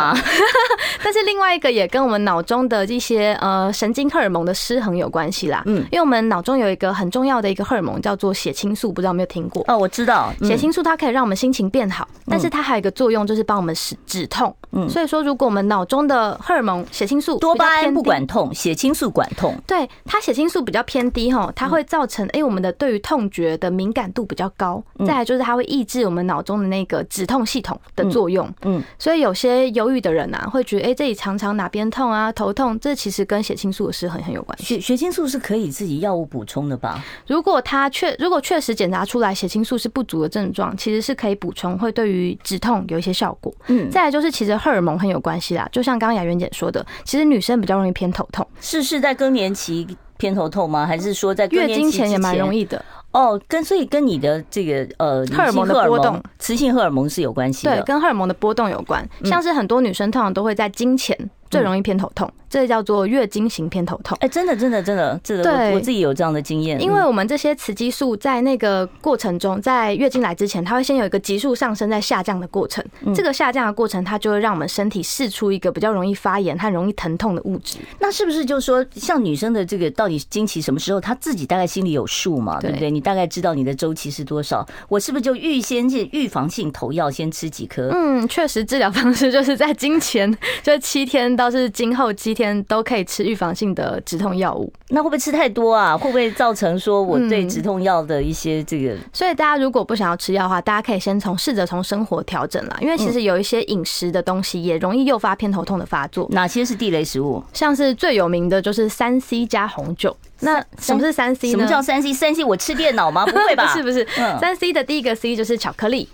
[1.04, 5.64] 但是另外一个也跟我们脑中的这些呃神经荷尔蒙的失衡有关系啦。
[5.66, 9.66] 嗯，因为我们脑中有一个很重要的一个荷尔蒙叫做血清素，不知道有没有听过？
[9.68, 14.56] 哦，我知道，血清素它可以让我们心情变好，但是它还有一个作用就是帮我们止止痛。
[14.72, 24.84] 嗯，所以说如果我们脑中的荷尔蒙血清素多巴胺不管痛，血清素管痛，对，它血清素比较偏低哈，它会造成哎我们的对于痛觉的敏感度比较高。
[25.00, 27.72] 再来就是它会抑制我们脑中的那个止痛系统。
[27.96, 34.64] 的作用，嗯，所以有些忧郁的人啊，会觉得，哎，这里常常哪边痛啊，头痛，这其实跟血清素的失衡很有关系。
[34.66, 37.04] 血血清素是可以自己药物补充的吧？
[37.28, 43.54] 如果他确如果确实检查出来血清素是不足的症状，其实是可以补充，会对于止痛有一些效果。
[43.68, 50.86] 嗯，再来就是其实荷尔蒙很有关系啦，就像刚刚雅媛姐说的，其实女生比较容易偏头痛，是是在更年期偏头痛吗？
[50.86, 52.84] 还是说在月经前也蛮容易的？
[53.12, 59.06] 哦，跟所以跟你的这个呃荷尔蒙的波动，雌性荷尔蒙是有关系的，对，跟荷尔蒙的波动有关。
[59.26, 61.17] 像是很多女生通常都会在经前
[61.50, 62.32] 最容易偏头痛。
[62.52, 64.18] 这叫做月经型偏头痛。
[64.20, 66.82] 哎，真的，真的，真的，这个我自己有这样的经验。
[66.82, 72.84] 因为我们这些雌激素在那个过程中，在月经来之前，它会先有一个急速上升，在下降的过程。
[73.16, 77.78] 这个下降的过程，它就会让我们身体释出一个比较容易发炎和容易疼痛的物质。
[78.00, 82.60] 那是不是就是说，像女生的这个到底经期什么时候，她自己大概心里有数嘛？
[82.60, 82.92] 对不对？
[82.92, 84.68] 你大概知道你的周期是多少？
[84.90, 87.90] 我是不是就预先去预防性投药，先吃几颗？
[87.94, 90.30] 嗯，确实，治疗方式就是在经前，
[90.64, 93.21] 就是七天到是经后七天都可以吃。
[93.21, 95.95] 预防性的止痛药物，那会不会吃太多啊？
[95.95, 98.99] 会不会造成说我对止痛药的一些这个、嗯？
[99.13, 102.77] 所以大家如果不想要吃药的话，大家可以先从试着从生活调整啦。
[102.82, 106.27] 因为其实有一些饮食的东西也容易诱发偏头痛的发作。
[106.32, 107.41] 哪些是地雷食物？
[107.54, 110.13] 像是最有名的就是三 C 加红酒。
[110.39, 111.51] 那什么是三 C 呢？
[111.51, 112.12] 什么叫三 C？
[112.12, 113.25] 三 C 我吃电脑吗？
[113.25, 113.71] 不会吧？
[113.73, 114.06] 是 不是？
[114.39, 116.10] 三 C 的第一个 C 就是巧克力，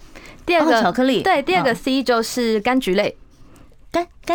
[0.45, 3.15] 第二个巧克力，对，第二个 C 就是柑橘类。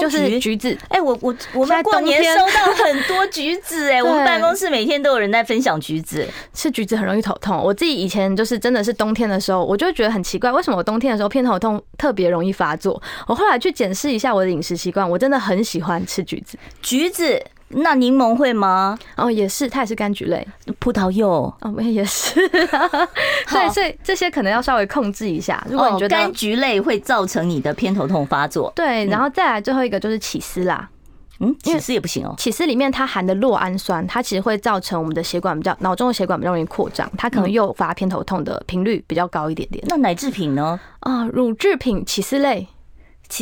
[0.01, 6.27] 就是橘子，哎，我我我们过年收到很多橘子，哎，我们办公室每天都有人在分享橘子。
[6.55, 13.01] 吃橘子很容易头痛，我自己以前就是真的是冬天的时候，我就觉得很奇怪，为什么我冬天的时候偏头痛特别容易发作？
[13.27, 17.41] 我后来去检视一下我的饮食习惯，我真的很喜欢吃橘子，橘子。
[17.73, 18.99] 那柠檬会吗？
[19.17, 20.47] 哦，也是，它也是柑橘类。
[20.79, 22.47] 葡萄柚，哦，也是。
[23.51, 25.65] 对，所以这些可能要稍微控制一下。
[25.69, 30.89] 如果你觉得柑橘类会造成你的偏头痛发作，对，然后再来最后一个就是起司啦。
[31.41, 32.35] 嗯，起司也不行哦。
[32.39, 39.83] 起司里面它含的酪氨酸，它其实会造成我们的血管比较脑中的血管比较容易扩张，它可能诱发偏头痛的频率比较高一点点。
[39.89, 40.79] 那奶制品呢？
[41.01, 42.69] 啊，乳制品、起司类。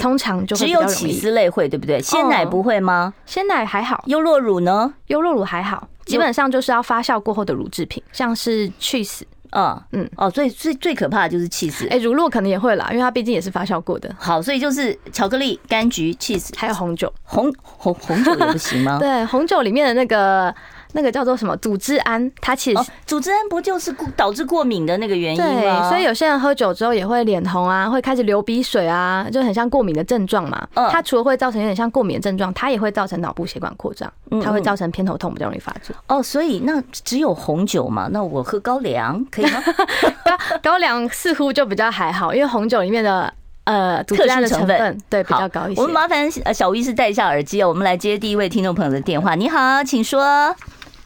[0.00, 2.00] 通常就只有起司类会，对不对？
[2.02, 3.14] 鲜奶不会吗？
[3.24, 4.04] 鲜奶还好。
[4.06, 4.92] 优酪乳呢？
[5.06, 9.22] 优酪乳还好，基本上就是要发酵过后的乳制品，像是 cheese。
[9.52, 11.90] 嗯嗯哦，最最最可怕的就是 cheese。
[11.90, 14.08] 哎，乳酪可能也会啦，因为它毕竟也是发酵过的。
[14.16, 17.12] 好，所以就是巧克力、柑橘、cheese，还有红酒。
[17.24, 18.98] 红红红酒也不行吗？
[19.02, 20.54] 对，红酒里面的那个
[20.92, 25.48] 那个叫做什么组织胺，它其实组织胺不就是导致过敏的那个原因吗？
[25.60, 30.66] 对，所以有些人喝酒之后也会脸红啊，会开始流鼻水啊，就很像过敏的症状嘛。
[30.90, 34.12] 它除了会造成有点像过敏的症状，它也会造成脑部血管扩张，
[34.42, 35.94] 它会造成偏头痛比较容易发作。
[36.08, 38.08] 哦，所以那只有红酒嘛？
[38.10, 39.62] 那我喝高粱可以吗？
[40.62, 43.32] 高粱似乎就比较还好，因为红酒里面的。
[43.64, 45.80] 呃，特殊成分对比较高一些。
[45.80, 49.36] 我们麻烦呃小吴医师戴一下耳机哦，我们来接第一位听众朋友的电话。
[49.36, 50.52] 你好，请说。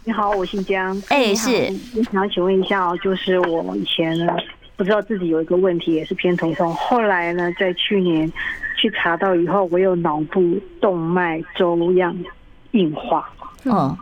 [0.07, 0.94] 你好，我姓江。
[1.09, 1.50] 哎，是。
[1.96, 4.36] 我想要请问一下哦，就是我以前呢
[4.76, 6.74] 不知道自己有一个问题，也是偏头痛。
[6.74, 8.30] 后来呢，在去年
[8.76, 12.14] 去查到以后，我有脑部动脉粥样
[12.72, 13.30] 硬化。
[13.64, 13.96] 嗯。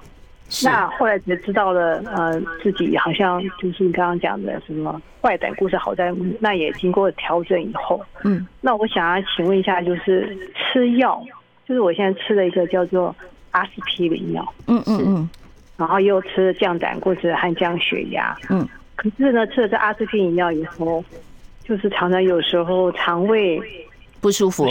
[0.65, 11.25] 那后来才知道了，呃，自己好像就是你刚刚讲的什么坏胆固醇好在，那也经过调整以后，嗯，那我想要请问一下，就是吃药，
[11.65, 13.17] 就是我现在吃了一个叫做
[13.53, 15.31] 阿司匹林药，嗯嗯嗯，
[15.77, 21.05] 然后又吃了降胆固醇和降血压，嗯，可是呢，吃了这阿司匹林药以后，
[21.65, 23.61] 就是常常有时候肠胃
[24.21, 24.65] 不舒服。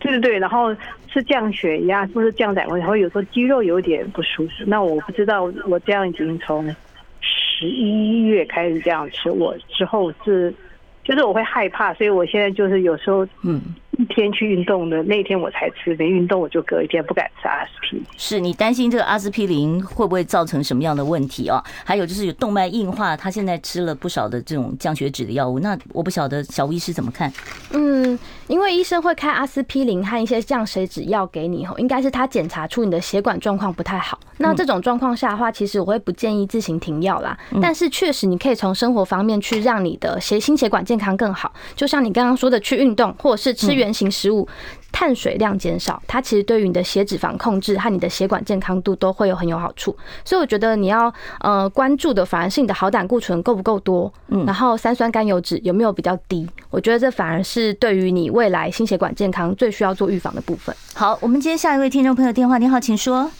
[0.00, 0.74] 对对对，然后
[1.12, 4.52] 是降血压，或是降胆固醇，然后有时候肌肉有点不舒服。
[4.64, 6.74] 那我不知道，我这样已经从
[7.20, 10.54] 十一月开始这样吃，我之后是，
[11.02, 13.60] 就是我会害怕，所以我现在就是有时候嗯。
[13.98, 18.04] 一天去运动的那天我才吃，没运动我就隔一天不敢吃阿司匹林。
[18.16, 21.60] 是你担心这个阿司匹林会不会造成什么样的问题哦？
[21.84, 27.32] 还有就是有动脉硬化，他现在吃了不少的这种降血脂的药物，那我不晓得小吴医师怎么看？
[27.72, 28.16] 嗯，
[28.48, 34.18] 因为医生会开阿司匹林和一些降血脂药给你，吼，应该是他检查出你的血管状况不太好。
[34.36, 37.36] 那这种状况下的话，其实我会不建议自行停药啦。
[37.60, 43.88] 但是确实你可以从生活方面去让你的血心血管健康更好，就像你刚刚说的去运动，或者是吃原。
[43.88, 44.46] 原型食物，
[44.92, 49.96] 碳水量减少，它其实对于你的血脂肪控制和你的血管健康度都会有很有好处。
[50.24, 56.48] 所以我觉得你要呃关注的反而是你的好胆固醇够不够多，嗯，然后三酸甘油脂有没有比较低。
[56.70, 60.74] 我觉得这反而是对于你未来心血管健康最需要做预防的部分。
[60.94, 62.58] 好，我们接下一位听众朋友电话。
[62.58, 63.30] 你好，请说。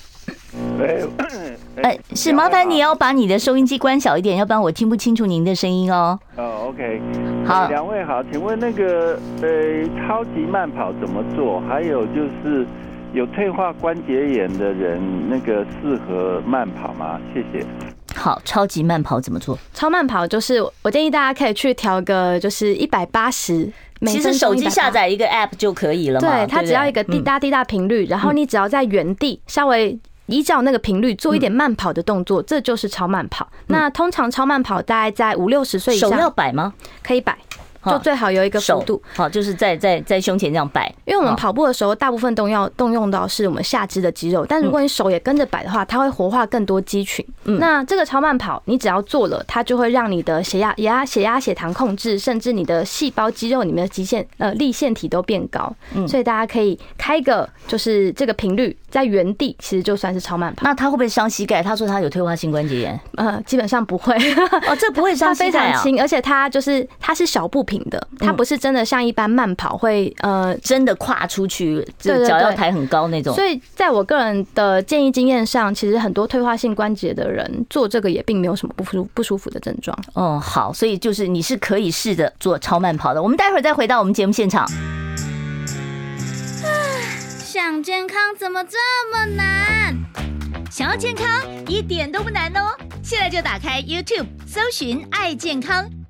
[1.82, 6.18] 哎，是 麻烦你要把你的收音机关小一点，要不然我听不清楚您的声音哦。
[6.36, 7.00] 哦，OK，
[7.48, 9.48] 好，两位好，请问那个呃，
[9.96, 11.58] 超级慢跑怎么做？
[11.66, 12.66] 还有就是
[13.14, 17.18] 有退化关节炎的人，那个适合慢跑吗？
[17.32, 17.64] 谢谢。
[18.14, 19.58] 好，超级慢跑怎么做？
[19.72, 23.72] 超慢跑就是我建议大家可以去调个就是一百八十，
[24.04, 26.28] 其实手机下载一个 App 就可以了嘛。
[26.28, 29.98] 对，它只要一个滴答滴答频率，然后你只要在原地稍微。
[30.28, 33.46] 依照那个频率做一点慢跑的动作，这就是超慢跑。
[33.66, 36.72] 那通常超慢跑大概在五六十岁以上，手要摆吗？
[37.02, 37.36] 可以摆。
[37.90, 40.92] 就最好有一个幅度，好，就是在在在胸前这样摆。
[41.04, 47.24] 因为我们跑步的时候，大部分都要动用到是我们下肢的肌肉，但如果你手也跟着摆的话，它会活化更多肌群。
[47.44, 55.74] 嗯那这个超慢跑，你只要做了，它就会让你的血压、血压血压、血糖控制，甚至你的细胞肌肉里面的极限呃立腺体都变高。
[56.06, 60.62] 所以大家可以开个就是这个频率，在原地其实就算是超慢跑。
[60.64, 61.62] 那他会不会伤膝盖？
[61.62, 63.00] 他说他有退化性关节炎。
[63.16, 64.14] 呃，基本上不会。
[64.68, 65.66] 哦，这不会伤膝盖啊。
[65.66, 68.58] 它非常轻，而且它就是它是小步频的，它不是。
[68.58, 73.32] 真的像一般慢跑会呃真的跨出去，就脚要抬很高那种。
[73.32, 79.96] 所以在我个人的建议经验上，其实很多退化性关节的人做这个也并没有什么不舒不舒服的症状。
[80.14, 83.22] 哦，好，所以就是你是可以试着做超慢跑的。
[83.22, 84.66] 我们待会儿再回到我们节目现场。
[87.38, 88.76] 想健康怎么这
[89.12, 89.96] 么难？
[90.68, 91.26] 想要健康
[91.68, 92.76] 一点都不难哦！
[93.04, 95.88] 现在就打开 YouTube 搜寻“爱健康”。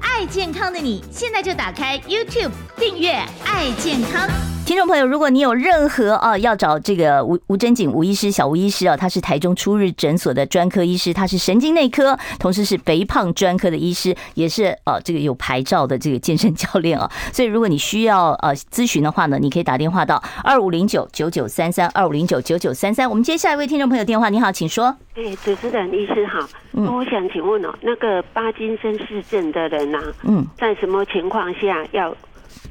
[0.00, 3.12] 爱健康的你，现在就打开 YouTube 订阅
[3.44, 4.28] 爱健康。
[4.66, 17.10] 听众朋友，如果你有任何啊要找这个吴吴真景吴医师小吴医师啊，他是台中初日诊所的专科医师，他是神经内科，同时是肥胖专科的医师，也是呃这个有牌照的这个健身教练啊。
[17.32, 23.10] 所以如果你需要呃咨询的话呢，你可以打电话到二五零九九九三三二五零九九九三三。
[23.10, 24.94] 我们接下一位听众朋友电话，你好，请说。
[25.16, 32.14] 哎，主持人医师好，我想请问哦，那个巴金森氏症的人呐，嗯，在什么情况下要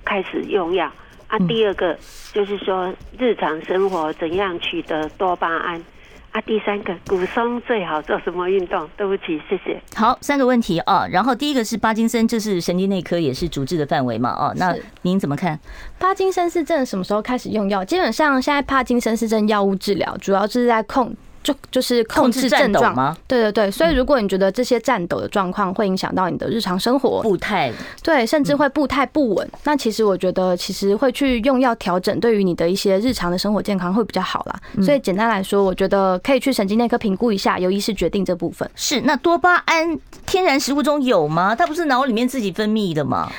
[0.03, 0.91] 开始用药？
[1.27, 1.95] 啊，第二个
[2.33, 5.83] 就是说日常生活怎样取得多巴胺？
[6.31, 8.87] 啊，第三个骨松最好做什么运动？
[8.95, 9.81] 对不起，谢谢。
[9.95, 11.07] 好，三个问题啊。
[11.11, 14.29] 然后第一个是帕金森，这是神经内科，也是主治的范围嘛？
[14.31, 15.59] 哦，那您怎么看？
[15.99, 17.83] 帕金森氏症什么时候开始用药？
[17.83, 21.15] 基本上现在帕金森氏症药物治疗主要就是在控。
[21.43, 23.15] 就就是控制症状吗？
[23.27, 27.71] 对对对，所以如果你觉得这些颤抖的状况会影响到你的日常生活，步态，
[28.03, 34.59] 对，甚至会步态不稳，那其实我觉得其实会去用药调整，对于你的一些日常的生活健康会比较好啦。
[34.83, 38.69] 所以简单来说，我觉得可以去神经内科评估一下，由医师决定这部分。
[38.75, 41.55] 是，那多巴胺天然食物中有吗？
[41.55, 43.31] 它不是脑里面自己分泌的吗？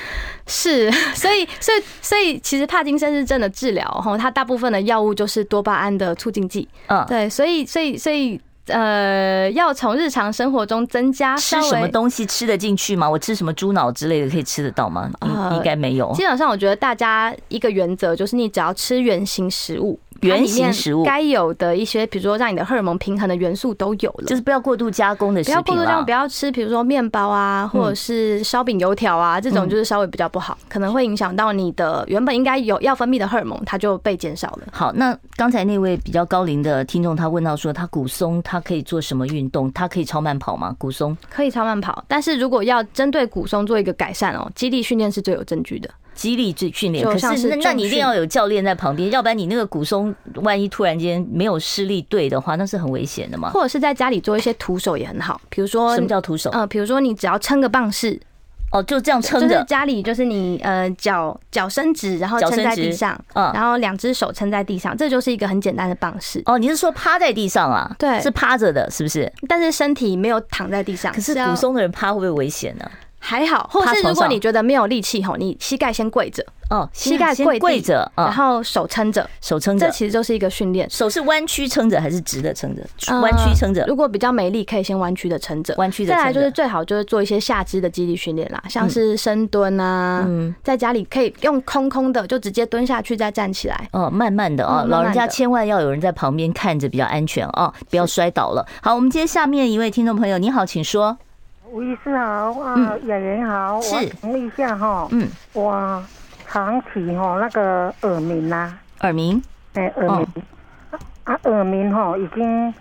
[0.51, 6.67] 是， 所以，所以，所以，其实帕金森氏症的治疗，哈，它大部分的药物就是多巴胺的促进剂。
[6.87, 11.37] 嗯，对，所以，所以，所以，呃，要从日常生活中增加。
[11.37, 13.09] 吃什么东西吃得进去吗？
[13.09, 15.09] 我吃什么猪脑之类的可以吃得到吗？
[15.21, 16.11] 应应该没有。
[16.13, 19.97] 基本上，我觉得大家一个原则就是，你只要吃原型食物。
[20.21, 34.67] 原型食物该有的一些，比如说让你的荷尔蒙平衡的元素都有了，就是不要过度加工的食品，不要过度加工，不要吃，比如说面包啊，或者是烧饼、油条啊，这种就是稍微比较不好，可能会影响到你的原本应该有要分泌的荷尔蒙，它就被减少了。
[34.71, 39.71] 好，那刚才那位比较高龄的听众，他问到说，他骨松他可以做什么运动？
[39.73, 40.75] 他可以超慢跑吗？
[40.77, 45.89] 骨松可以超慢跑，但是如果要针对骨松做一个改善哦，肌力训练是最有证据的。
[46.21, 53.49] 肌力训练，可是那那你一定要有教练在旁边，要不然你那个骨松万一突然间没有施力对的话，那是很危险的嘛。
[53.49, 56.51] 或者是在家里做一些徒手也很好，比如说什么叫徒手？
[56.51, 58.19] 呃，比如说你只要撑个棒式，
[58.71, 59.47] 哦，就这样撑着。
[59.49, 66.39] 就是家里就是你呃脚脚伸直，然后撑在地上，嗯，然后两只手撑在地上，这就是一个很简单的棒式。
[66.45, 67.95] 哦，你是说趴在地上啊？
[67.97, 69.31] 对，是趴着的，是不是？
[69.47, 71.11] 但是身体没有躺在地上。
[71.11, 72.85] 可是骨松的人趴会不会危险呢？
[73.23, 80.89] 还好，或是如果你觉得没有力气吼，你膝盖先跪着哦，膝盖跪跪着，然后手撑着，手撑着，这其实就是一个训练。
[80.89, 82.81] 手是弯曲撑着还是直的撑着？
[83.21, 83.85] 弯曲撑着。
[83.85, 85.75] 如果比较没力，可以先弯曲的撑着。
[85.77, 86.13] 弯曲的。
[86.13, 90.27] 再来就是最好就是做一些下肢的肌力训练啦，像是深蹲啊，
[90.63, 93.87] 在家里可以用空空的就直接蹲下去再站起来。
[93.91, 98.65] 哦，慢慢的哦，老人家千万要有人在旁边看着比较安全哦，不要摔倒了。
[98.81, 101.17] 好，我们接下面一位听众朋友，你好，请说。
[101.71, 106.03] 吴医师好，啊，演员好，我请问一下哈，嗯，我
[106.45, 109.41] 长期哈那个耳鸣啊，耳鸣，
[109.75, 110.27] 哎，耳鸣，
[111.23, 112.73] 啊，耳鸣哈已经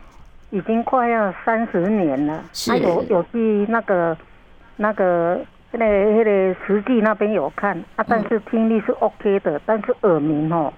[0.51, 4.16] 已经快要三十年了，是，有有去那个
[4.74, 5.38] 那个
[5.70, 7.80] 那个那个实际那边有看。
[7.95, 10.72] 啊，但是听力是 OK 的，但是耳鸣哈，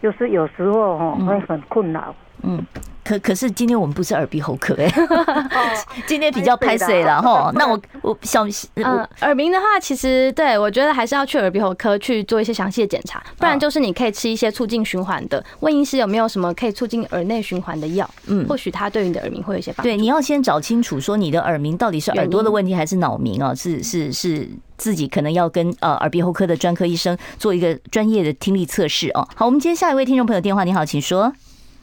[0.00, 2.25] 就是有时候哈会很困扰，嗯。
[3.04, 4.92] 可可是今天我们不是耳鼻喉科哎，
[6.08, 7.52] 今天比较拍水了哈。
[7.54, 15.44] 那我我小嗯耳鸣的话，其实对我觉得还是要去耳鼻喉科去做一些详细的检查，不然就是你可以吃一些促进循环的。
[15.60, 18.10] 问医师有没有什么可以促进耳内循环的药？
[18.26, 19.88] 嗯，或许他对于你的耳鸣会有一些帮助。
[19.88, 23.54] 对，你要先找清楚说你的耳鸣到底是耳朵的问题还是脑鸣啊？
[23.54, 29.24] 是是是自己可能要跟呃耳鼻喉科的专科医生做一个专业的听力测试哦。
[29.36, 31.32] 好，我们接下一位听众朋友电话，你好，请说。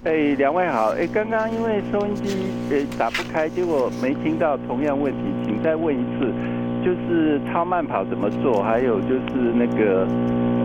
[0.06, 0.90] 哎，两位好！
[1.00, 6.28] 哎，刚刚因为收音机呃打不开，结果没听到同样问题，请再问一次，
[6.84, 8.62] 就是超慢跑怎么做？
[8.62, 10.08] 还有就是那个。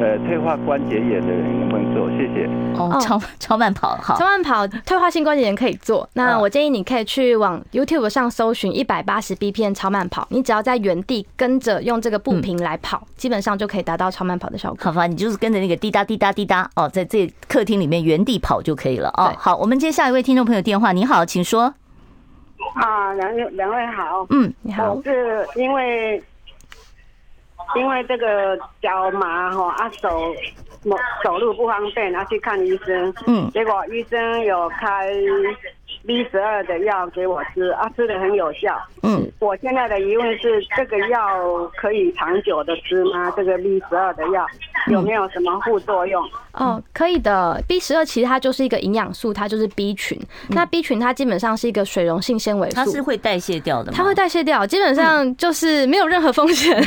[0.00, 2.08] 呃，退化关节炎的人能不能做？
[2.10, 2.48] 谢谢。
[2.78, 4.16] 哦，超超慢跑，好。
[4.16, 6.08] 超慢跑，退化性关节炎可以做。
[6.12, 14.78] 那我建议你可以去往 YouTube 上搜寻一百八十 BPM 超慢跑，你只要在原地跟着用这个步频来跑，基本上就可以达到超慢跑的效果。
[14.80, 19.34] 好吧，你就是跟着那个滴答滴答滴答哦，在这客厅里面原地跑就可以了哦。
[19.36, 21.74] 好，我们接下一位听众朋友电话，你好，请说。
[22.74, 24.26] 啊，两位两位好。
[24.30, 24.92] 嗯，你好。
[24.94, 26.22] 我是因为。
[27.76, 30.34] 因为这个脚麻哈，啊手
[31.22, 33.14] 走路不方便，然后去看医生。
[33.26, 35.10] 嗯，结果医生有开
[36.08, 38.74] B 十二的药给我吃，啊吃的很有效。
[39.02, 41.18] 嗯，我现在的疑问是，这个药
[41.76, 43.30] 可以长久的吃吗？
[43.36, 44.46] 这个 B 十二的药
[44.90, 46.24] 有没有什么副作用？
[46.52, 47.62] 哦，可以的。
[47.68, 50.18] B 十二其实它就是一个营养素，它就是 B 群。
[50.48, 53.98] 那 B 群它基本上是一个水溶性纤维素，它是会代谢掉的吗？
[53.98, 56.82] 它会代谢掉，基本上就是没有任何风险。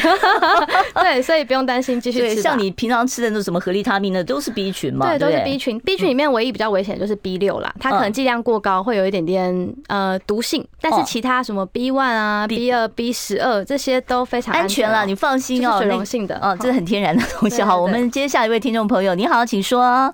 [0.99, 2.41] 对，所以不用担心，继续吃。
[2.41, 5.07] 像你平常吃的那种什么合利他命的，都是 B 群嘛？
[5.07, 5.79] 对，都是 B 群。
[5.81, 15.77] B 群里面唯一比较危险的就是 B 六啦，它可能剂量过高会有一点点呃毒性，但是其他什么 B one 啊、B 二、B 十二这些都非常安全了，你放心哦。
[15.79, 17.61] 水溶性的，嗯，这是很天然的 东西。
[17.61, 19.61] 好，我们接下一位听众朋友，你好，请。
[19.61, 20.13] 说，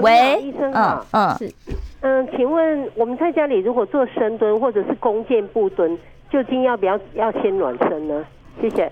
[0.00, 1.52] 喂，医生好，嗯是，
[2.00, 5.96] 嗯，请问我们在家里如果做深蹲或者是弓箭步蹲，
[6.32, 8.24] 究竟要不要要先暖身呢？
[8.60, 8.90] 谢谢。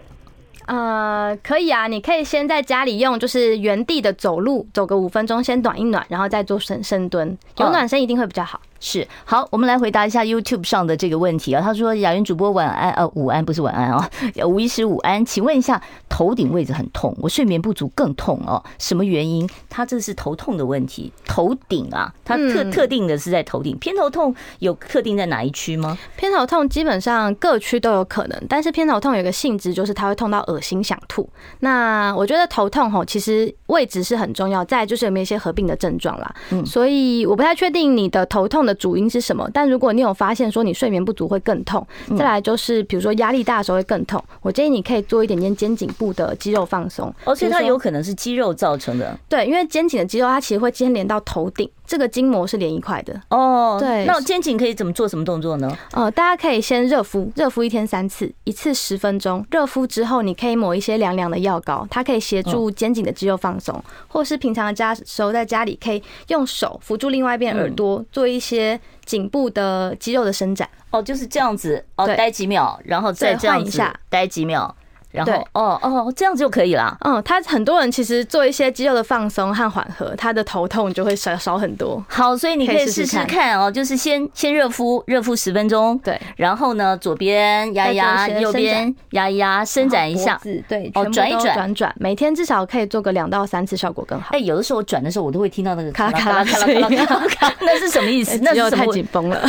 [0.67, 8.61] 呃，可以啊，你可以先在家里用，就是原地的走路，走个五分钟，先暖一暖，然后再做深深蹲，有暖身一定会比较好。
[8.81, 11.63] 是好，我们来回答一下 YouTube 上的这个问题啊。
[11.63, 14.11] 他说：“雅云主播晚安，呃，午安不是晚安啊，
[14.47, 19.49] 吴医师午安，请问一下，头顶位置很痛，我睡眠不足更痛哦，什么原因？
[19.69, 25.97] 他这是头痛的问题，头顶啊，他特特定的是在头顶，偏头痛有特定在哪一区吗？
[26.17, 31.29] 偏头痛基本上各区都有可能，但是偏头痛有个性质就是它会痛到恶心想吐。
[31.61, 36.35] 那我觉得头痛吼，其实位置是很重要，再就是有没有一些合并的症状啦。
[36.51, 41.87] 嗯，所以我不太确定你的头痛的主因是什么，但如果你有发现说你睡眠不足会更痛，
[42.17, 47.13] 再来就是比如说压力大的时候会更痛，我建议你可以做一点点肩颈部的肌肉放松。
[47.25, 49.19] 而且它有可能是肌肉造成的。
[49.29, 51.69] 对，因为肩颈的肌肉它其实会牵连到头顶。
[51.87, 54.05] 这个筋膜是连一块的哦，对。
[54.07, 55.71] 那肩颈可以怎么做什么动作呢？
[55.93, 59.45] 呃，大家可以先热敷，热敷一天三次，一次十分钟。
[59.51, 63.83] 热敷之后，你可以抹一些凉凉的药膏，它可以协助肩颈的肌肉放松。
[64.09, 70.69] 或是平常的家时候在家里可以用手扶住另外一边耳朵，做一些颈部的肌肉的伸展。
[70.91, 74.75] 哦，就是这样子哦，待几秒，然后再这样一下，待几秒。
[75.17, 76.97] 然后哦哦，这样子就可以了。
[77.01, 82.05] 嗯，他很多人其实做一些肌肉的放松和缓和，他的头痛就会少少很多。
[82.09, 85.99] 好，所以你可以试试看哦，就是先先热敷，热敷十分钟。
[86.05, 90.39] 对，然后呢，左边压一压，右边压一压，伸展一下。
[90.69, 94.29] 对，哦，转一转，转转，每天至少可以做个两到三次，效果更好。
[94.33, 98.39] 哎，有的时候我转的时候，我都会听到那个咔啦咔啦咔啦咔啦咔啦，那是什么意思？
[98.43, 99.41] 那是太紧绷了。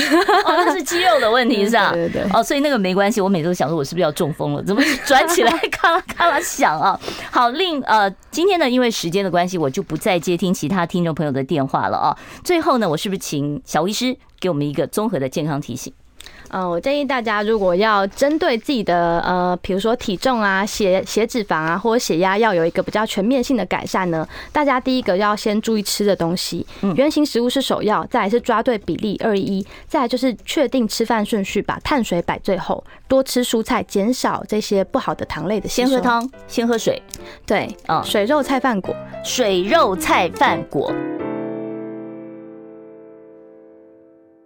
[0.46, 1.92] 哦，那是肌肉的问题是吧？
[1.92, 2.32] 对对对。
[2.34, 4.64] 哦，所以那个没关系，我每次都想说，我是不是要中风了？
[4.64, 6.40] 怎么转起来咔啦咔啦？
[6.42, 7.00] 响啊，
[7.32, 12.18] 好，另呃，今天呢，因为时间的关系，我就不再接听其他听众朋友的电话了啊。
[12.44, 15.94] 最后呢，我是不是请小医师给我们一个综合的健康提醒？
[16.50, 35.68] 嗯，我建议大家，如果要针对自己的呃，比如说体重啊、血血脂肪啊，或者血压，要有一个比较全面性的改善呢，大家第一个要先注意吃的东西，原型食物是首要，再来是抓对比例二一，再来就是确定吃饭顺序，把碳水摆最后，多吃蔬菜，减少这些不好的糖类的。
[35.68, 37.02] 先喝汤，先喝水，
[37.46, 40.94] 对，嗯，水肉菜饭果，水肉菜饭果。